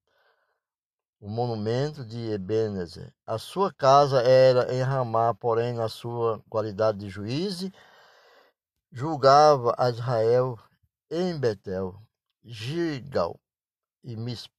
O 1.20 1.28
monumento 1.28 2.04
de 2.04 2.32
Ebenezer. 2.32 3.14
A 3.26 3.38
sua 3.38 3.72
casa 3.72 4.20
era 4.20 4.74
em 4.74 4.82
Ramá, 4.82 5.32
porém, 5.34 5.72
na 5.72 5.88
sua 5.88 6.42
qualidade 6.50 6.98
de 6.98 7.08
juiz, 7.08 7.70
julgava 8.92 9.74
a 9.78 9.88
Israel 9.90 10.58
em 11.10 11.38
Betel, 11.38 12.00
Gigal 12.44 13.40
e 14.02 14.16
Mispa. 14.16 14.52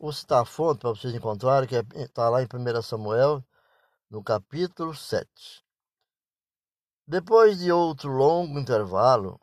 Vou 0.00 0.12
citar 0.12 0.42
a 0.42 0.44
fonte 0.44 0.80
para 0.80 0.90
vocês 0.90 1.14
encontrarem, 1.14 1.68
que 1.68 1.76
está 1.76 2.26
é, 2.26 2.28
lá 2.28 2.42
em 2.42 2.46
1 2.46 2.82
Samuel, 2.82 3.44
no 4.10 4.22
capítulo 4.22 4.94
7. 4.94 5.64
Depois 7.10 7.58
de 7.58 7.72
outro 7.72 8.10
longo 8.10 8.58
intervalo, 8.58 9.40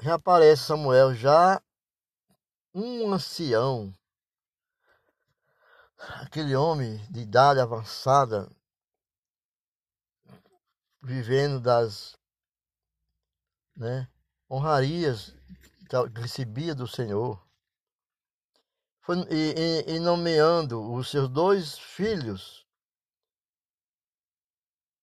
reaparece 0.00 0.62
Samuel 0.62 1.12
já 1.16 1.60
um 2.72 3.12
ancião, 3.12 3.92
aquele 6.22 6.54
homem 6.54 6.96
de 7.10 7.22
idade 7.22 7.58
avançada, 7.58 8.48
vivendo 11.02 11.58
das 11.58 12.16
né, 13.74 14.08
honrarias 14.48 15.34
que 15.88 16.20
recebia 16.20 16.72
do 16.72 16.86
Senhor. 16.86 17.44
Foi, 19.00 19.16
e, 19.28 19.54
e, 19.88 19.96
e 19.96 19.98
nomeando 19.98 20.92
os 20.92 21.10
seus 21.10 21.28
dois 21.28 21.76
filhos, 21.76 22.64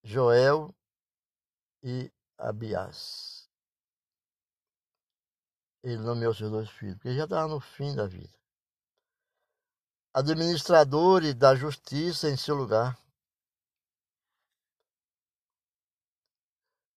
Joel 0.02 0.75
e 1.86 2.12
Abias. 2.40 3.48
Ele 5.84 5.98
nomeou 5.98 6.34
seus 6.34 6.50
dois 6.50 6.68
filhos, 6.68 6.96
porque 6.96 7.16
já 7.16 7.26
estava 7.26 7.48
no 7.48 7.62
fim 7.62 7.96
da 7.96 8.08
vida. 8.08 8.34
Administradores 10.12 11.36
da 11.36 11.54
justiça 11.54 12.28
em 12.28 12.36
seu 12.36 12.56
lugar. 12.56 13.00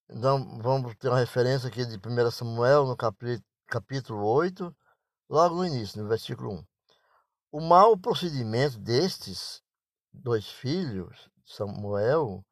Então, 0.09 0.59
vamos 0.63 0.97
ter 0.97 1.09
uma 1.09 1.19
referência 1.19 1.69
aqui 1.69 1.85
de 1.85 1.99
1 1.99 2.31
Samuel, 2.31 2.87
no 2.87 2.97
capítulo 3.67 4.25
8, 4.25 4.75
logo 5.29 5.57
no 5.57 5.67
início, 5.67 6.03
no 6.03 6.09
versículo 6.09 6.53
1. 6.53 6.67
O 7.53 7.61
mau 7.61 7.95
procedimento 7.99 8.79
destes 8.79 9.63
dois 10.11 10.49
filhos, 10.49 11.29
Samuel, 11.45 12.43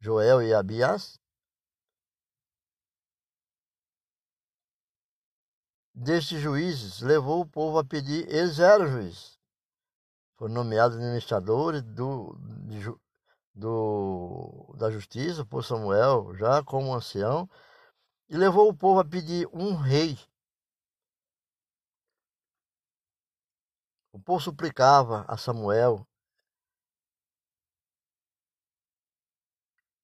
Joel 0.00 0.42
e 0.42 0.52
Abias, 0.52 1.19
destes 5.94 6.40
juízes, 6.40 7.00
levou 7.00 7.40
o 7.40 7.46
povo 7.46 7.78
a 7.78 7.84
pedir, 7.84 8.28
eles 8.28 8.58
eram 8.58 8.88
juízes. 8.88 9.38
Foram 10.36 10.54
nomeados 10.54 10.96
administradores 10.96 11.82
do, 11.82 12.36
de, 12.66 12.80
do, 13.54 14.74
da 14.78 14.90
justiça 14.90 15.44
por 15.44 15.64
Samuel, 15.64 16.34
já 16.36 16.62
como 16.62 16.94
ancião, 16.94 17.48
e 18.28 18.36
levou 18.36 18.68
o 18.68 18.74
povo 18.74 19.00
a 19.00 19.04
pedir 19.04 19.48
um 19.52 19.74
rei 19.74 20.18
O 24.12 24.18
povo 24.18 24.40
suplicava 24.40 25.24
a 25.28 25.36
Samuel. 25.36 26.06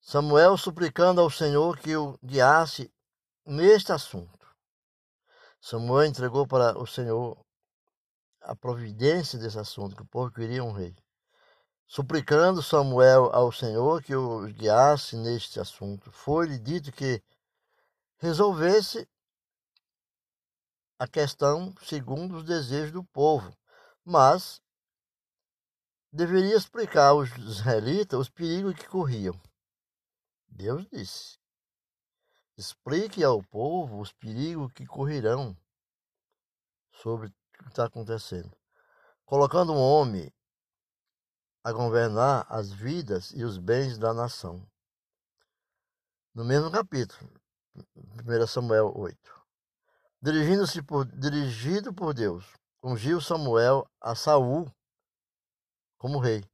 Samuel 0.00 0.56
suplicando 0.56 1.20
ao 1.20 1.28
Senhor 1.28 1.78
que 1.78 1.96
o 1.96 2.16
guiasse 2.24 2.92
neste 3.44 3.92
assunto. 3.92 4.45
Samuel 5.68 6.06
entregou 6.06 6.46
para 6.46 6.78
o 6.78 6.86
Senhor 6.86 7.44
a 8.40 8.54
providência 8.54 9.36
desse 9.36 9.58
assunto, 9.58 9.96
que 9.96 10.02
o 10.02 10.06
povo 10.06 10.30
queria 10.30 10.62
um 10.62 10.70
rei. 10.70 10.94
Suplicando 11.88 12.62
Samuel 12.62 13.30
ao 13.32 13.50
Senhor 13.50 14.00
que 14.00 14.14
o 14.14 14.46
guiasse 14.46 15.16
neste 15.16 15.58
assunto, 15.58 16.12
foi-lhe 16.12 16.56
dito 16.56 16.92
que 16.92 17.20
resolvesse 18.18 19.08
a 21.00 21.08
questão 21.08 21.74
segundo 21.82 22.36
os 22.36 22.44
desejos 22.44 22.92
do 22.92 23.02
povo 23.02 23.52
mas 24.04 24.62
deveria 26.12 26.56
explicar 26.56 27.08
aos 27.08 27.28
israelitas 27.38 28.20
os 28.20 28.28
perigos 28.28 28.76
que 28.76 28.86
corriam. 28.86 29.34
Deus 30.46 30.86
disse: 30.92 31.36
explique 32.56 33.22
ao 33.22 33.42
povo 33.42 34.00
os 34.00 34.12
perigos 34.12 34.72
que 34.72 34.86
correrão 34.86 35.56
sobre 36.90 37.28
o 37.28 37.32
que 37.62 37.68
está 37.68 37.84
acontecendo, 37.84 38.56
colocando 39.24 39.72
um 39.72 39.80
homem 39.80 40.32
a 41.62 41.72
governar 41.72 42.46
as 42.48 42.72
vidas 42.72 43.32
e 43.32 43.44
os 43.44 43.58
bens 43.58 43.98
da 43.98 44.14
nação. 44.14 44.66
No 46.34 46.44
mesmo 46.44 46.70
capítulo, 46.70 47.30
1 47.74 48.46
Samuel 48.46 48.92
8. 48.96 49.46
Dirigindo-se 50.22 50.82
por, 50.82 51.04
dirigido 51.04 51.92
por 51.92 52.14
Deus, 52.14 52.44
ungiu 52.82 53.20
Samuel 53.20 53.88
a 54.00 54.14
Saul 54.14 54.70
como 55.98 56.18
rei. 56.18 56.44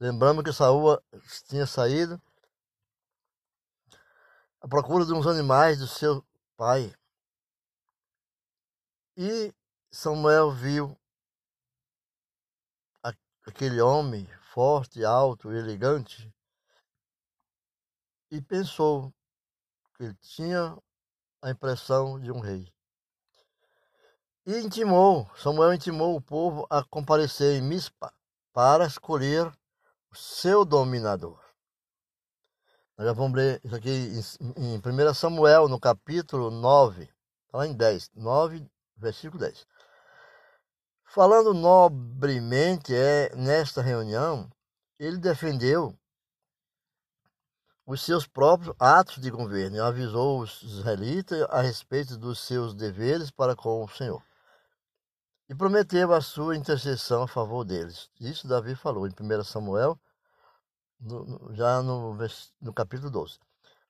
Lembrando 0.00 0.42
que 0.42 0.52
Saul 0.52 0.98
tinha 1.48 1.66
saído 1.66 2.20
à 4.64 4.66
procura 4.68 5.04
de 5.04 5.12
uns 5.12 5.26
animais 5.26 5.78
do 5.78 5.86
seu 5.86 6.24
pai. 6.56 6.90
E 9.14 9.52
Samuel 9.90 10.52
viu 10.52 10.98
aquele 13.46 13.78
homem 13.82 14.26
forte, 14.54 15.04
alto, 15.04 15.52
elegante 15.52 16.34
e 18.30 18.40
pensou 18.40 19.12
que 19.94 20.04
ele 20.04 20.14
tinha 20.14 20.74
a 21.42 21.50
impressão 21.50 22.18
de 22.18 22.32
um 22.32 22.40
rei. 22.40 22.72
E 24.46 24.60
intimou, 24.60 25.30
Samuel 25.36 25.74
intimou 25.74 26.16
o 26.16 26.22
povo 26.22 26.66
a 26.70 26.82
comparecer 26.82 27.58
em 27.58 27.62
Mispa 27.62 28.10
para 28.50 28.86
escolher 28.86 29.46
o 30.10 30.16
seu 30.16 30.64
dominador. 30.64 31.43
Nós 32.96 33.06
já 33.06 33.12
vamos 33.12 33.36
ler 33.36 33.60
isso 33.64 33.74
aqui 33.74 33.90
em, 33.90 34.74
em 34.74 34.78
1 34.78 35.14
Samuel, 35.14 35.68
no 35.68 35.80
capítulo 35.80 36.50
9, 36.50 37.02
está 37.02 37.58
lá 37.58 37.66
em 37.66 37.72
10, 37.72 38.10
9, 38.14 38.66
versículo 38.96 39.40
10. 39.40 39.66
Falando 41.04 41.52
nobremente 41.52 42.94
é, 42.94 43.34
nesta 43.36 43.82
reunião, 43.82 44.50
ele 44.98 45.18
defendeu 45.18 45.96
os 47.86 48.02
seus 48.02 48.26
próprios 48.26 48.74
atos 48.78 49.20
de 49.20 49.30
governo 49.30 49.76
e 49.76 49.80
avisou 49.80 50.40
os 50.40 50.62
israelitas 50.62 51.42
a 51.50 51.60
respeito 51.60 52.16
dos 52.16 52.40
seus 52.40 52.74
deveres 52.74 53.30
para 53.30 53.54
com 53.54 53.84
o 53.84 53.88
Senhor 53.88 54.22
e 55.48 55.54
prometeu 55.54 56.12
a 56.12 56.20
sua 56.20 56.56
intercessão 56.56 57.22
a 57.22 57.28
favor 57.28 57.64
deles. 57.64 58.10
Isso 58.20 58.48
Davi 58.48 58.74
falou 58.74 59.06
em 59.06 59.10
1 59.10 59.44
Samuel, 59.44 59.98
no, 61.00 61.54
já 61.54 61.82
no, 61.82 62.16
no 62.60 62.72
capítulo 62.72 63.10
12. 63.10 63.38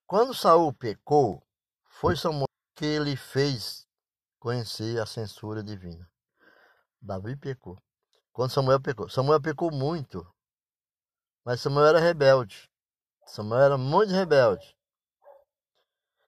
Quando 0.07 0.35
Saul 0.35 0.73
pecou, 0.73 1.43
foi 1.85 2.17
Samuel 2.17 2.49
que 2.75 2.85
ele 2.85 3.17
fez 3.17 3.87
conhecer 4.39 5.01
a 5.01 5.07
censura 5.07 5.63
divina. 5.63 6.11
Davi 7.01 7.37
pecou. 7.37 7.79
Quando 8.33 8.51
Samuel 8.51 8.81
pecou. 8.81 9.09
Samuel 9.09 9.41
pecou 9.41 9.71
muito. 9.71 10.27
Mas 11.45 11.61
Samuel 11.61 11.87
era 11.87 12.01
rebelde. 12.01 12.69
Samuel 13.27 13.63
era 13.63 13.79
muito 13.79 14.13
rebelde. 14.13 14.77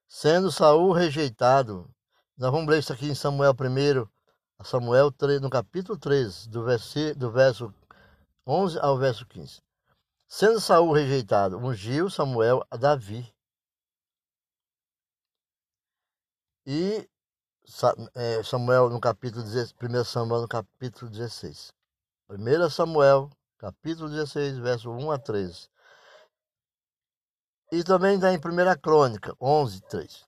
Sendo 0.08 0.52
Saul 0.52 0.92
rejeitado. 0.92 1.90
Nós 2.38 2.52
vamos 2.52 2.68
ler 2.68 2.78
isso 2.78 2.92
aqui 2.92 3.06
em 3.06 3.14
Samuel 3.14 3.52
1, 3.52 4.64
Samuel 4.64 5.12
no 5.40 5.50
capítulo 5.50 5.98
13, 5.98 6.48
do, 6.48 6.64
verso, 6.64 7.14
do 7.14 7.30
verso 7.30 7.74
11 8.46 8.78
ao 8.78 8.98
verso 8.98 9.26
15. 9.26 9.62
Sendo 10.38 10.60
Saul 10.60 10.92
rejeitado, 10.92 11.56
ungiu 11.56 12.10
Samuel 12.10 12.62
a 12.70 12.76
Davi. 12.76 13.26
E 16.66 17.08
é, 18.14 18.42
Samuel 18.42 18.90
no 18.90 19.00
capítulo 19.00 19.42
1 19.42 20.04
Samuel 20.04 20.42
no 20.42 20.46
capítulo 20.46 21.10
16. 21.10 21.72
1 22.28 22.68
Samuel, 22.68 23.30
capítulo 23.56 24.10
16, 24.10 24.58
verso 24.58 24.90
1 24.90 25.10
a 25.10 25.18
13. 25.18 25.70
E 27.72 27.82
também 27.82 28.16
está 28.16 28.30
em 28.30 28.36
1 28.36 28.40
Crônica, 28.82 29.34
11, 29.40 29.80
3. 29.88 30.26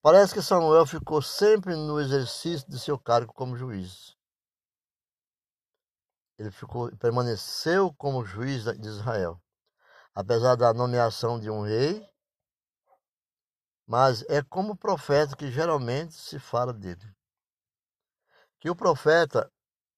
Parece 0.00 0.32
que 0.32 0.42
Samuel 0.42 0.86
ficou 0.86 1.20
sempre 1.20 1.74
no 1.74 2.00
exercício 2.00 2.70
de 2.70 2.78
seu 2.78 2.96
cargo 2.96 3.32
como 3.32 3.56
juiz. 3.56 4.13
Ele 6.38 6.50
ficou, 6.50 6.94
permaneceu 6.96 7.92
como 7.94 8.24
juiz 8.24 8.64
de 8.64 8.88
Israel, 8.88 9.40
apesar 10.14 10.56
da 10.56 10.72
nomeação 10.74 11.38
de 11.38 11.50
um 11.50 11.62
rei, 11.62 12.06
mas 13.86 14.22
é 14.28 14.42
como 14.42 14.76
profeta 14.76 15.36
que 15.36 15.50
geralmente 15.50 16.14
se 16.14 16.38
fala 16.38 16.72
dele. 16.72 17.14
Que 18.58 18.70
o 18.70 18.76
profeta 18.76 19.50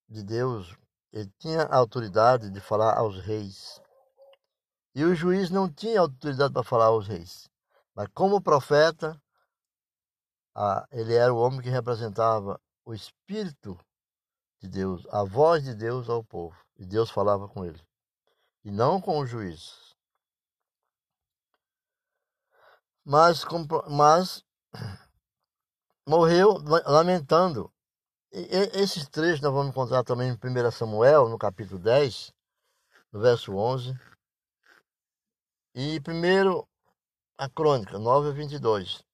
de 0.09 0.23
Deus, 0.23 0.75
ele 1.13 1.31
tinha 1.39 1.63
a 1.63 1.77
autoridade 1.77 2.51
de 2.51 2.61
falar 2.61 2.97
aos 2.97 3.21
reis. 3.21 3.81
E 4.95 5.05
o 5.05 5.15
juiz 5.15 5.51
não 5.51 5.73
tinha 5.73 6.01
autoridade 6.01 6.53
para 6.53 6.65
falar 6.65 6.87
aos 6.87 7.07
reis. 7.07 7.49
Mas 7.95 8.09
como 8.13 8.43
profeta, 8.43 9.21
ele 10.91 11.15
era 11.15 11.33
o 11.33 11.39
homem 11.39 11.61
que 11.61 11.71
representava 11.71 12.61
o 12.85 12.93
Espírito 12.93 13.79
de 14.61 14.69
Deus, 14.69 15.07
a 15.11 15.23
voz 15.25 15.65
de 15.65 15.75
Deus 15.75 16.09
ao 16.09 16.25
povo. 16.25 16.57
E 16.79 16.85
Deus 16.85 17.11
falava 17.11 17.49
com 17.49 17.65
ele. 17.65 17.81
E 18.65 18.71
não 18.71 19.01
com 19.01 19.19
o 19.19 19.27
juiz. 19.27 19.95
Mas, 23.05 23.45
mas 23.89 24.45
morreu 26.07 26.55
lamentando. 26.87 27.73
E, 28.33 28.41
esses 28.75 29.09
trechos 29.09 29.41
nós 29.41 29.53
vamos 29.53 29.71
encontrar 29.71 30.03
também 30.05 30.31
em 30.31 30.33
1 30.35 30.71
Samuel, 30.71 31.29
no 31.29 31.39
capítulo 31.39 31.81
10, 31.81 32.33
no 33.13 33.21
verso 33.21 33.55
11. 33.55 33.95
E 35.75 36.01
primeiro 36.01 36.69
a 37.39 37.49
crônica, 37.49 37.99
9 37.99 38.31
a 38.31 38.33
22. 38.33 39.05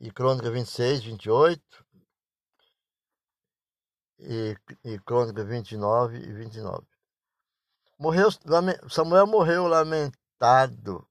E 0.00 0.10
crônica 0.10 0.50
26, 0.50 1.04
28 1.04 1.87
e, 4.18 4.56
e 4.84 4.98
Crônica 5.00 5.44
29 5.44 6.18
e 6.18 6.32
29. 6.32 6.86
Morreu, 7.98 8.28
Samuel 8.88 9.26
morreu 9.26 9.66
lamentado 9.66 11.06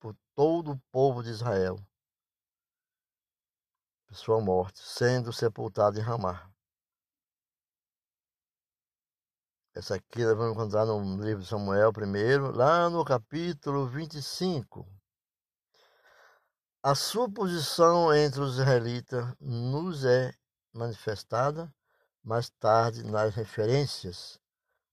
por 0.00 0.16
todo 0.34 0.72
o 0.72 0.80
povo 0.90 1.22
de 1.22 1.30
Israel, 1.30 1.76
por 4.06 4.16
sua 4.16 4.40
morte, 4.40 4.80
sendo 4.80 5.32
sepultado 5.32 5.98
em 5.98 6.02
Ramá. 6.02 6.50
Essa 9.74 9.96
aqui 9.96 10.24
nós 10.24 10.36
vamos 10.36 10.52
encontrar 10.52 10.86
no 10.86 11.22
livro 11.22 11.42
de 11.42 11.48
Samuel 11.48 11.92
primeiro, 11.92 12.52
lá 12.52 12.88
no 12.88 13.04
capítulo 13.04 13.86
25. 13.86 14.86
A 16.82 16.94
sua 16.94 17.28
posição 17.28 18.14
entre 18.14 18.40
os 18.40 18.58
israelitas 18.58 19.34
nos 19.40 20.04
é 20.04 20.32
manifestada 20.72 21.72
mais 22.24 22.48
tarde 22.48 23.04
nas 23.04 23.34
referências 23.34 24.40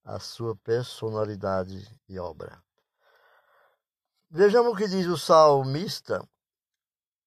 à 0.04 0.20
sua 0.20 0.54
personalidade 0.58 1.90
e 2.10 2.20
obra. 2.20 2.62
Vejamos 4.30 4.74
o 4.74 4.76
que 4.76 4.88
diz 4.88 5.08
o 5.08 5.18
salmista, 5.18 6.28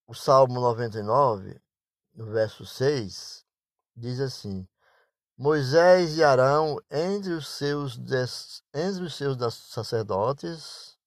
o 0.07 0.15
Salmo 0.15 0.61
99, 0.61 1.59
no 2.13 2.27
verso 2.27 2.67
6, 2.67 3.47
diz 3.97 4.21
assim: 4.21 4.69
Moisés 5.39 6.19
e 6.19 6.23
Arão, 6.23 6.79
entre 6.91 7.33
os 7.33 7.49
seus, 7.49 7.99
entre 8.75 9.05
os 9.05 9.15
seus 9.15 9.55
sacerdotes, 9.55 10.99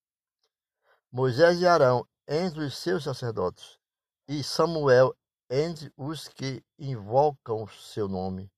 Moisés 1.10 1.60
e 1.60 1.66
Arão, 1.68 2.06
entre 2.26 2.64
os 2.64 2.76
seus 2.76 3.04
sacerdotes, 3.04 3.78
e 4.26 4.42
Samuel, 4.42 5.16
entre 5.48 5.92
os 5.96 6.26
que 6.26 6.64
invocam 6.78 7.66
seu 7.68 8.08
nome 8.08 8.50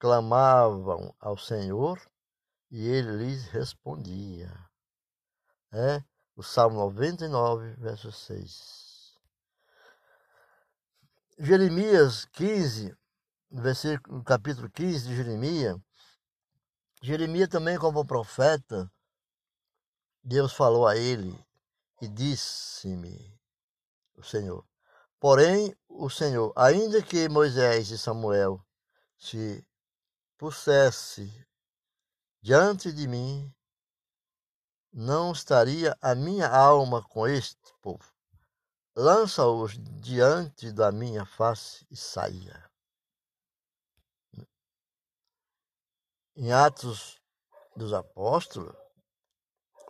clamavam 0.00 1.14
ao 1.20 1.36
Senhor 1.36 2.00
e 2.70 2.88
ele 2.88 3.18
lhes 3.18 3.46
respondia. 3.48 4.50
É 5.70 6.02
o 6.34 6.42
Salmo 6.42 6.78
99, 6.78 7.74
verso 7.74 8.10
6. 8.10 9.14
Jeremias 11.38 12.24
15, 12.32 12.96
versículo, 13.50 14.24
capítulo 14.24 14.70
15 14.70 15.06
de 15.06 15.16
Jeremias, 15.16 15.78
Jeremias 17.02 17.48
também 17.48 17.78
como 17.78 18.04
profeta, 18.04 18.90
Deus 20.22 20.52
falou 20.52 20.86
a 20.86 20.96
ele 20.96 21.38
e 22.00 22.08
disse-me, 22.08 23.38
o 24.14 24.22
Senhor. 24.22 24.66
Porém, 25.18 25.76
o 25.88 26.08
Senhor, 26.08 26.52
ainda 26.56 27.02
que 27.02 27.28
Moisés 27.28 27.90
e 27.90 27.98
Samuel 27.98 28.64
se 29.18 29.66
pusesse 30.40 31.46
diante 32.40 32.90
de 32.90 33.06
mim, 33.06 33.54
não 34.90 35.32
estaria 35.32 35.94
a 36.00 36.14
minha 36.14 36.48
alma 36.48 37.06
com 37.06 37.26
este 37.26 37.74
povo. 37.82 38.10
Lança-os 38.96 39.76
diante 40.00 40.72
da 40.72 40.90
minha 40.90 41.26
face 41.26 41.86
e 41.90 41.94
saia. 41.94 42.70
Em 46.34 46.50
Atos 46.50 47.20
dos 47.76 47.92
Apóstolos, 47.92 48.74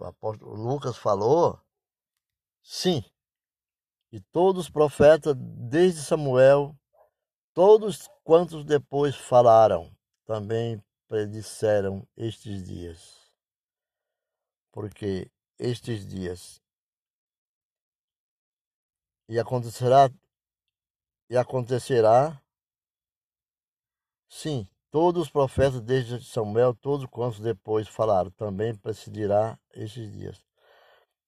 o 0.00 0.04
apóstolo 0.04 0.54
Lucas 0.54 0.96
falou, 0.96 1.64
sim, 2.60 3.04
e 4.10 4.20
todos 4.20 4.64
os 4.64 4.70
profetas, 4.70 5.36
desde 5.38 6.02
Samuel, 6.02 6.76
todos 7.54 8.08
quantos 8.24 8.64
depois 8.64 9.14
falaram, 9.14 9.96
também 10.30 10.80
predisseram 11.08 12.06
estes 12.16 12.62
dias, 12.62 13.32
porque 14.70 15.28
estes 15.58 16.06
dias 16.06 16.62
e 19.28 19.40
acontecerá 19.40 20.08
e 21.28 21.36
acontecerá 21.36 22.40
sim 24.28 24.68
todos 24.88 25.22
os 25.22 25.30
profetas 25.32 25.80
desde 25.80 26.24
Samuel 26.24 26.76
todos 26.76 27.06
quantos 27.06 27.40
depois 27.40 27.88
falaram 27.88 28.30
também 28.30 28.72
precedirá 28.72 29.58
estes 29.74 30.12
dias. 30.12 30.46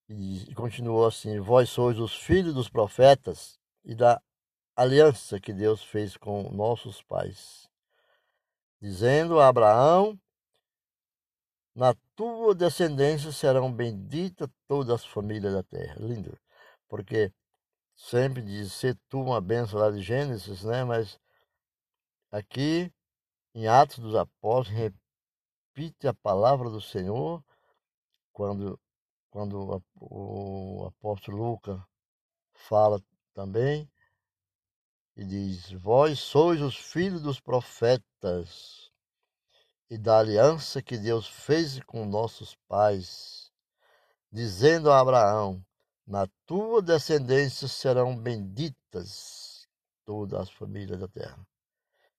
E, 0.09 0.55
continuou 0.55 1.05
assim 1.05 1.41
vós 1.41 1.69
sois 1.71 1.99
os 1.99 2.15
filhos 2.15 2.55
dos 2.55 2.69
profetas 2.69 3.59
e 3.85 3.97
da 3.97 4.23
aliança 4.77 5.41
que 5.41 5.53
Deus 5.53 5.83
fez 5.83 6.17
com 6.17 6.49
nossos 6.53 7.03
pais 7.03 7.71
dizendo 8.83 9.38
a 9.38 9.47
Abraão: 9.47 10.18
Na 11.75 11.95
tua 12.16 12.53
descendência 12.55 13.31
serão 13.31 13.73
benditas 13.73 14.49
todas 14.66 14.90
as 14.90 15.05
famílias 15.07 15.53
da 15.55 15.62
terra. 15.62 15.95
Lindo, 16.01 16.37
porque 16.88 17.33
sempre 17.95 18.42
diz 18.42 18.73
ser 18.73 18.99
tu 19.09 19.21
uma 19.23 19.40
bênção 19.40 19.79
lá 19.79 19.90
de 19.90 20.03
Gênesis, 20.03 20.64
né? 20.64 20.83
Mas 20.85 21.18
aqui 22.31 22.92
em 23.55 23.68
Atos 23.68 23.99
dos 24.01 24.16
Apóstolos 24.16 24.92
repite 25.75 26.09
a 26.09 26.14
palavra 26.14 26.68
do 26.68 26.81
Senhor 26.81 27.42
quando 28.33 28.79
quando 29.31 29.83
o 29.99 30.87
apóstolo 30.87 31.38
Lucas 31.38 31.81
fala 32.55 33.01
também 33.33 33.90
e 35.16 35.25
diz: 35.25 35.70
Vós 35.72 36.18
sois 36.18 36.61
os 36.61 36.77
filhos 36.77 37.22
dos 37.22 37.40
profetas 37.40 38.90
e 39.90 39.98
da 39.98 40.18
aliança 40.18 40.83
que 40.83 40.96
Deus 40.96 41.27
fez 41.27 41.81
com 41.81 42.07
nossos 42.07 42.55
pais, 42.66 43.53
dizendo 44.31 44.90
a 44.90 45.01
Abraão: 45.01 45.64
Na 46.07 46.27
tua 46.46 46.81
descendência 46.81 47.68
serão 47.68 48.16
benditas 48.16 49.68
todas 50.05 50.40
as 50.40 50.51
famílias 50.51 50.98
da 50.98 51.09
terra. 51.09 51.46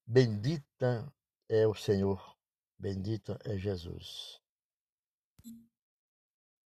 Bendita 0.06 1.12
é 1.50 1.66
o 1.66 1.74
Senhor, 1.74 2.36
bendita 2.78 3.40
é 3.44 3.58
Jesus. 3.58 4.40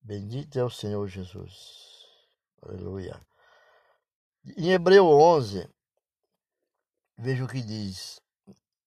Bendito 0.01 0.57
é 0.57 0.63
o 0.63 0.69
Senhor 0.69 1.07
Jesus. 1.07 2.05
Aleluia. 2.61 3.21
Em 4.55 4.71
Hebreu 4.71 5.05
11, 5.05 5.69
Veja 7.19 7.43
o 7.43 7.47
que 7.47 7.63
diz 7.63 8.21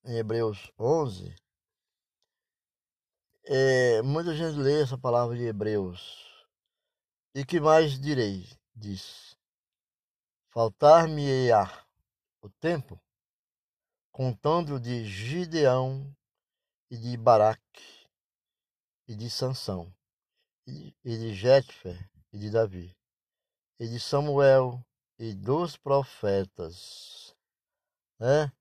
em 0.05 0.17
Hebreus 0.17 0.71
11. 0.79 1.35
É, 3.45 4.01
muita 4.03 4.37
gente 4.37 4.57
lê 4.57 4.83
essa 4.83 4.97
palavra 4.97 5.37
de 5.37 5.43
Hebreus. 5.43 6.47
E 7.35 7.45
que 7.45 7.59
mais 7.59 7.99
direi? 7.99 8.49
Diz: 8.73 9.37
Faltar-me-á 10.51 11.85
o 12.41 12.49
tempo, 12.49 13.03
contando 14.13 14.79
de 14.79 15.05
Gideão 15.07 16.17
e 16.89 16.97
de 16.97 17.17
Baraque 17.17 18.09
e 19.09 19.17
de 19.17 19.29
Sansão 19.29 19.93
e 20.69 20.95
de 21.03 21.35
Jetfer 21.35 22.09
e 22.33 22.39
de 22.39 22.49
Davi 22.49 22.97
e 23.81 23.89
de 23.89 23.99
Samuel 23.99 24.81
e 25.19 25.35
dos 25.35 25.77
profetas 25.77 27.35
né? 28.21 28.53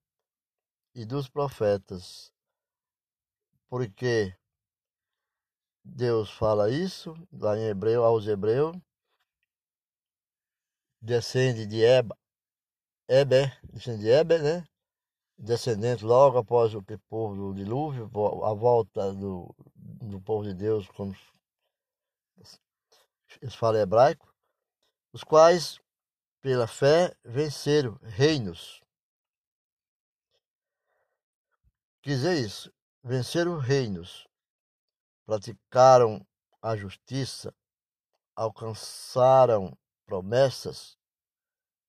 e 0.95 1.06
dos 1.06 1.30
profetas. 1.30 2.32
Porque 3.69 4.36
Deus 5.84 6.32
fala 6.32 6.72
isso 6.72 7.13
lá 7.32 7.58
em 7.58 7.67
Hebreu 7.67 8.04
aos 8.04 8.28
Hebreus, 8.28 8.76
descende 11.02 11.65
de 11.65 11.84
Eba, 11.84 12.17
Eber, 13.08 13.60
descende 13.63 14.04
de 14.04 14.10
Eber, 14.10 14.41
né? 14.41 14.67
Descendente 15.38 16.04
logo 16.04 16.38
após 16.38 16.76
o 16.76 16.84
povo 17.08 17.36
do 17.36 17.54
dilúvio, 17.54 18.12
a 18.43 18.54
volta 18.54 19.13
do, 19.13 19.56
do 19.76 20.19
povo 20.19 20.43
de 20.43 20.54
Deus, 20.54 20.88
quando 20.89 21.15
eles 23.41 23.56
falam 23.56 23.80
hebraico, 23.80 24.34
os 25.13 25.24
quais, 25.24 25.80
pela 26.41 26.67
fé, 26.67 27.15
venceram 27.24 27.98
reinos. 28.04 28.84
Quer 32.02 32.12
dizer 32.12 32.46
isso, 32.46 32.74
venceram 33.04 33.58
reinos, 33.58 34.26
praticaram 35.26 36.26
a 36.62 36.76
justiça, 36.76 37.54
alcançaram 38.34 39.78
promessas, 40.06 40.98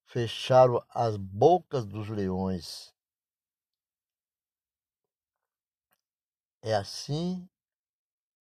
fecharam 0.05 0.85
as 0.89 1.17
bocas 1.17 1.87
dos 1.87 2.09
leões. 2.09 2.93
É 6.61 6.75
assim 6.75 7.49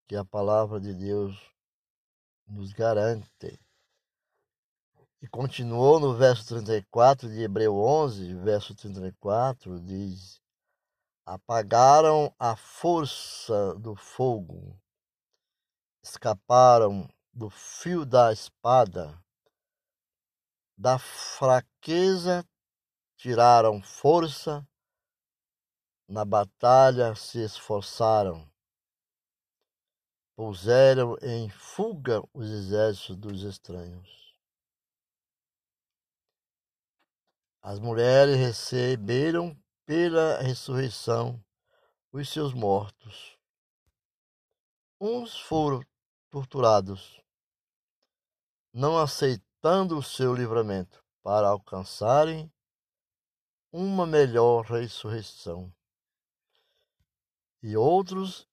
que 0.08 0.16
a 0.16 0.26
palavra 0.26 0.80
de 0.82 0.94
Deus 0.94 1.38
nos 2.48 2.74
garante. 2.74 3.60
E 5.22 5.28
continuou 5.28 6.00
no 6.00 6.18
verso 6.18 6.48
34 6.48 7.30
de 7.30 7.42
Hebreu 7.42 7.76
11, 7.76 8.34
verso 8.36 8.74
34, 8.74 9.80
diz: 9.82 10.42
Apagaram 11.32 12.34
a 12.40 12.56
força 12.56 13.76
do 13.76 13.96
fogo, 13.96 14.76
escaparam 16.02 17.08
do 17.32 17.52
fio 17.52 18.04
da 18.04 18.34
espada, 18.34 19.24
da 20.76 20.98
fraqueza 20.98 22.44
tiraram 23.16 23.80
força, 23.80 24.68
na 26.08 26.26
batalha 26.26 27.14
se 27.14 27.38
esforçaram, 27.44 28.52
puseram 30.36 31.16
em 31.22 31.48
fuga 31.48 32.24
os 32.34 32.50
exércitos 32.50 33.16
dos 33.16 33.44
estranhos. 33.44 34.36
As 37.62 37.80
mulheres 37.80 38.36
receberam 38.36 39.56
pela 39.90 40.38
ressurreição 40.44 41.44
os 42.12 42.30
seus 42.30 42.54
mortos. 42.54 43.36
Uns 45.02 45.40
foram 45.40 45.82
torturados, 46.30 47.20
não 48.72 49.00
aceitaram 49.00 49.50
tentando 49.62 49.98
o 49.98 50.04
seu 50.04 50.34
livramento, 50.34 51.04
para 51.22 51.50
alcançarem 51.50 52.50
uma 53.74 54.08
melhor 54.08 54.64
ressurreição. 54.64 55.70
E 57.62 57.76
outros 57.76 58.48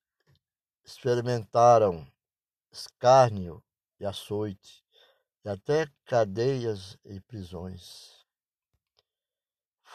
experimentaram 0.83 2.05
escárnio 2.69 3.63
e 4.01 4.05
açoite, 4.05 4.83
e 5.45 5.49
até 5.49 5.89
cadeias 6.03 6.97
e 7.05 7.21
prisões. 7.21 8.16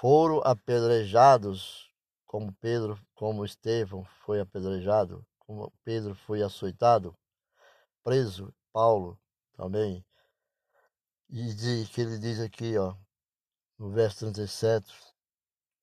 Foram 0.02 0.40
apedrejados, 0.44 1.88
como 2.26 2.52
Pedro, 2.54 3.00
como 3.14 3.44
Estevão 3.44 4.04
foi 4.24 4.40
apedrejado, 4.40 5.24
como 5.38 5.72
Pedro 5.84 6.16
foi 6.16 6.42
açoitado, 6.42 7.16
preso, 8.02 8.52
Paulo 8.72 9.16
também, 9.52 10.04
e 11.30 11.54
que 11.86 12.00
ele 12.00 12.18
diz 12.18 12.40
aqui, 12.40 12.76
ó, 12.76 12.96
no 13.78 13.92
verso 13.92 14.18
37, 14.18 14.92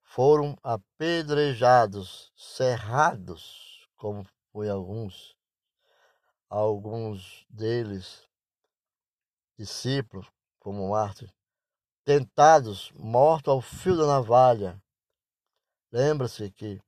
foram 0.01 0.57
apedrejados, 0.61 2.29
cerrados, 2.35 3.87
como 3.95 4.27
foi 4.51 4.67
alguns, 4.67 5.33
alguns 6.49 7.45
deles, 7.49 8.27
discípulos, 9.57 10.29
como 10.59 10.89
Mártir, 10.89 11.33
tentados, 12.09 12.91
mortos 12.93 13.51
ao 13.51 13.61
fio 13.61 13.95
da 13.95 14.07
navalha. 14.07 14.81
Lembra-se 15.91 16.49
que 16.49 16.81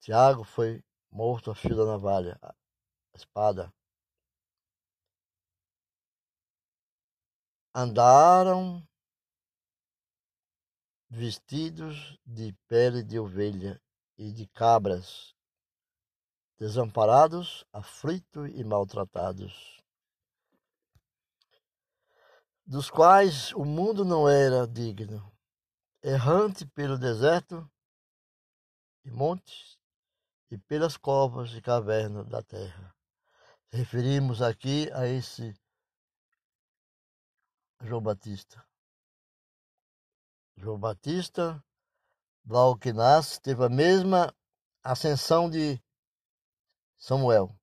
Tiago 0.00 0.42
foi 0.42 0.82
morto 1.08 1.50
ao 1.50 1.54
fio 1.54 1.76
da 1.76 1.84
navalha, 1.86 2.36
a 2.42 2.52
espada. 3.14 3.72
andaram 7.72 8.84
vestidos 11.08 12.18
de 12.26 12.52
pele 12.66 13.04
de 13.04 13.20
ovelha 13.20 13.80
e 14.16 14.32
de 14.32 14.48
cabras, 14.48 15.32
desamparados, 16.58 17.64
aflitos 17.72 18.50
e 18.52 18.64
maltratados, 18.64 19.77
dos 22.68 22.90
quais 22.90 23.50
o 23.54 23.64
mundo 23.64 24.04
não 24.04 24.28
era 24.28 24.68
digno, 24.68 25.34
errante 26.02 26.66
pelo 26.66 26.98
deserto 26.98 27.66
e 29.06 29.10
montes 29.10 29.78
e 30.50 30.58
pelas 30.58 30.94
covas 30.98 31.50
e 31.54 31.62
cavernas 31.62 32.28
da 32.28 32.42
terra. 32.42 32.94
Referimos 33.72 34.42
aqui 34.42 34.92
a 34.92 35.06
esse 35.06 35.58
João 37.80 38.02
Batista. 38.02 38.62
João 40.54 40.78
Batista, 40.78 41.64
logo 42.46 42.78
que 42.78 42.92
nasce, 42.92 43.40
teve 43.40 43.64
a 43.64 43.70
mesma 43.70 44.34
ascensão 44.82 45.48
de 45.48 45.82
Samuel. 46.98 47.58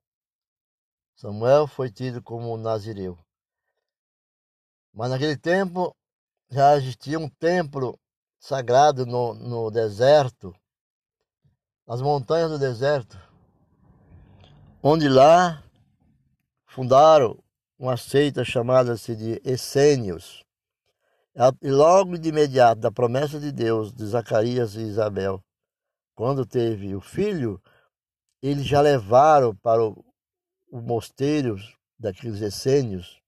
Samuel 1.15 1.67
foi 1.67 1.91
tido 1.91 2.23
como 2.23 2.57
nazireu. 2.57 3.24
Mas 4.95 5.09
naquele 5.09 5.35
tempo 5.35 5.93
já 6.49 6.77
existia 6.77 7.19
um 7.19 7.27
templo 7.27 7.99
sagrado 8.39 9.05
no, 9.05 9.33
no 9.33 9.69
deserto, 9.69 10.55
nas 11.85 12.01
montanhas 12.01 12.49
do 12.49 12.57
deserto, 12.57 13.19
onde 14.81 15.09
lá 15.09 15.61
fundaram 16.65 17.37
uma 17.77 17.97
seita 17.97 18.45
chamada-se 18.45 19.17
de 19.17 19.41
Essênios. 19.43 20.41
E 21.61 21.69
logo 21.69 22.17
de 22.17 22.29
imediato, 22.29 22.79
da 22.79 22.89
promessa 22.89 23.37
de 23.37 23.51
Deus 23.51 23.91
de 23.91 24.05
Zacarias 24.05 24.75
e 24.75 24.83
Isabel, 24.83 25.43
quando 26.15 26.45
teve 26.45 26.95
o 26.95 27.01
filho, 27.01 27.61
eles 28.41 28.65
já 28.65 28.79
levaram 28.79 29.53
para 29.57 29.83
o, 29.83 30.05
o 30.71 30.79
mosteiro 30.79 31.57
daqueles 31.99 32.39
essênios 32.39 33.24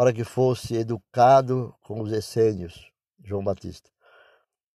para 0.00 0.14
que 0.14 0.24
fosse 0.24 0.76
educado 0.76 1.76
com 1.82 2.00
os 2.00 2.10
essênios, 2.10 2.90
João 3.22 3.44
Batista. 3.44 3.90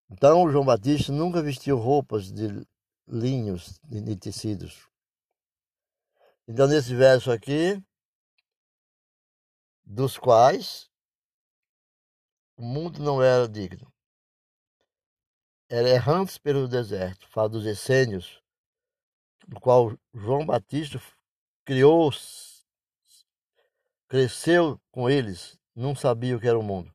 Então, 0.09 0.51
João 0.51 0.65
Batista 0.65 1.13
nunca 1.13 1.41
vestiu 1.41 1.77
roupas 1.77 2.29
de 2.29 2.67
linhos, 3.07 3.79
de 3.85 4.17
tecidos. 4.17 4.85
Então, 6.45 6.67
nesse 6.67 6.93
verso 6.93 7.31
aqui, 7.31 7.81
dos 9.85 10.17
quais 10.17 10.91
o 12.57 12.61
mundo 12.61 13.01
não 13.01 13.23
era 13.23 13.47
digno. 13.47 13.89
Era 15.69 15.87
errantes 15.87 16.37
pelo 16.37 16.67
deserto, 16.67 17.29
fala 17.29 17.47
dos 17.47 17.65
essênios, 17.65 18.43
do 19.47 19.57
qual 19.57 19.97
João 20.13 20.45
Batista 20.45 21.01
criou, 21.63 22.11
cresceu 24.07 24.79
com 24.91 25.09
eles, 25.09 25.59
não 25.75 25.95
sabia 25.95 26.35
o 26.35 26.39
que 26.39 26.47
era 26.47 26.57
o 26.57 26.63
mundo. 26.63 26.93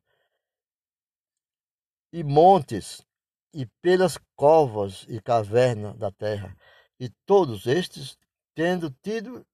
E 2.11 2.23
montes, 2.23 3.05
e 3.53 3.65
pelas 3.81 4.17
covas 4.35 5.05
e 5.07 5.21
cavernas 5.21 5.97
da 5.97 6.11
terra, 6.11 6.55
e 6.99 7.09
todos 7.25 7.65
estes 7.65 8.17
tendo 8.55 8.91
tido 9.01 9.45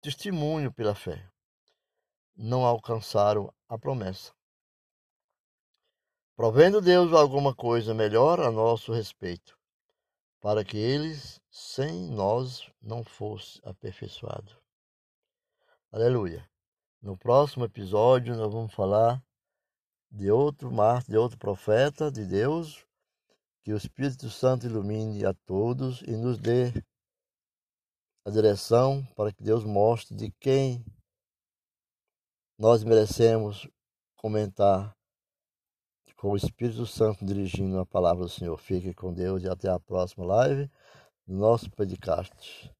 testemunho 0.00 0.72
pela 0.72 0.94
fé 0.94 1.28
não 2.38 2.64
alcançaram 2.64 3.52
a 3.68 3.76
promessa. 3.76 4.32
Provendo 6.36 6.80
Deus 6.80 7.12
alguma 7.12 7.52
coisa 7.52 7.92
melhor 7.92 8.38
a 8.38 8.48
nosso 8.48 8.92
respeito, 8.92 9.58
para 10.40 10.64
que 10.64 10.78
eles 10.78 11.40
sem 11.50 12.08
nós 12.08 12.70
não 12.80 13.02
fosse 13.02 13.60
aperfeiçoado. 13.64 14.56
Aleluia. 15.90 16.47
No 17.00 17.16
próximo 17.16 17.64
episódio 17.64 18.36
nós 18.36 18.52
vamos 18.52 18.74
falar 18.74 19.22
de 20.10 20.30
outro 20.30 20.70
mártir, 20.72 21.12
de 21.12 21.16
outro 21.16 21.38
profeta 21.38 22.10
de 22.10 22.24
Deus, 22.24 22.84
Que 23.62 23.72
o 23.72 23.76
Espírito 23.76 24.28
Santo 24.30 24.66
ilumine 24.66 25.24
a 25.24 25.32
todos 25.32 26.02
e 26.02 26.16
nos 26.16 26.38
dê 26.38 26.72
a 28.24 28.30
direção 28.30 29.06
para 29.14 29.32
que 29.32 29.42
Deus 29.42 29.64
mostre 29.64 30.16
de 30.16 30.30
quem 30.40 30.84
nós 32.58 32.82
merecemos 32.82 33.68
comentar 34.16 34.96
com 36.16 36.32
o 36.32 36.36
Espírito 36.36 36.84
Santo 36.84 37.24
dirigindo 37.24 37.78
a 37.78 37.86
palavra 37.86 38.24
do 38.24 38.28
Senhor. 38.28 38.56
Fique 38.58 38.92
com 38.92 39.14
Deus 39.14 39.44
e 39.44 39.48
até 39.48 39.70
a 39.70 39.78
próxima 39.78 40.26
live 40.26 40.68
do 41.24 41.34
nosso 41.34 41.70
podcast. 41.70 42.74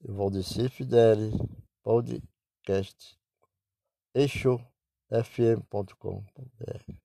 Valdeci 0.00 0.68
Fideli, 0.68 1.32
podcast, 1.82 3.18
eixofm.com.br 4.14 7.03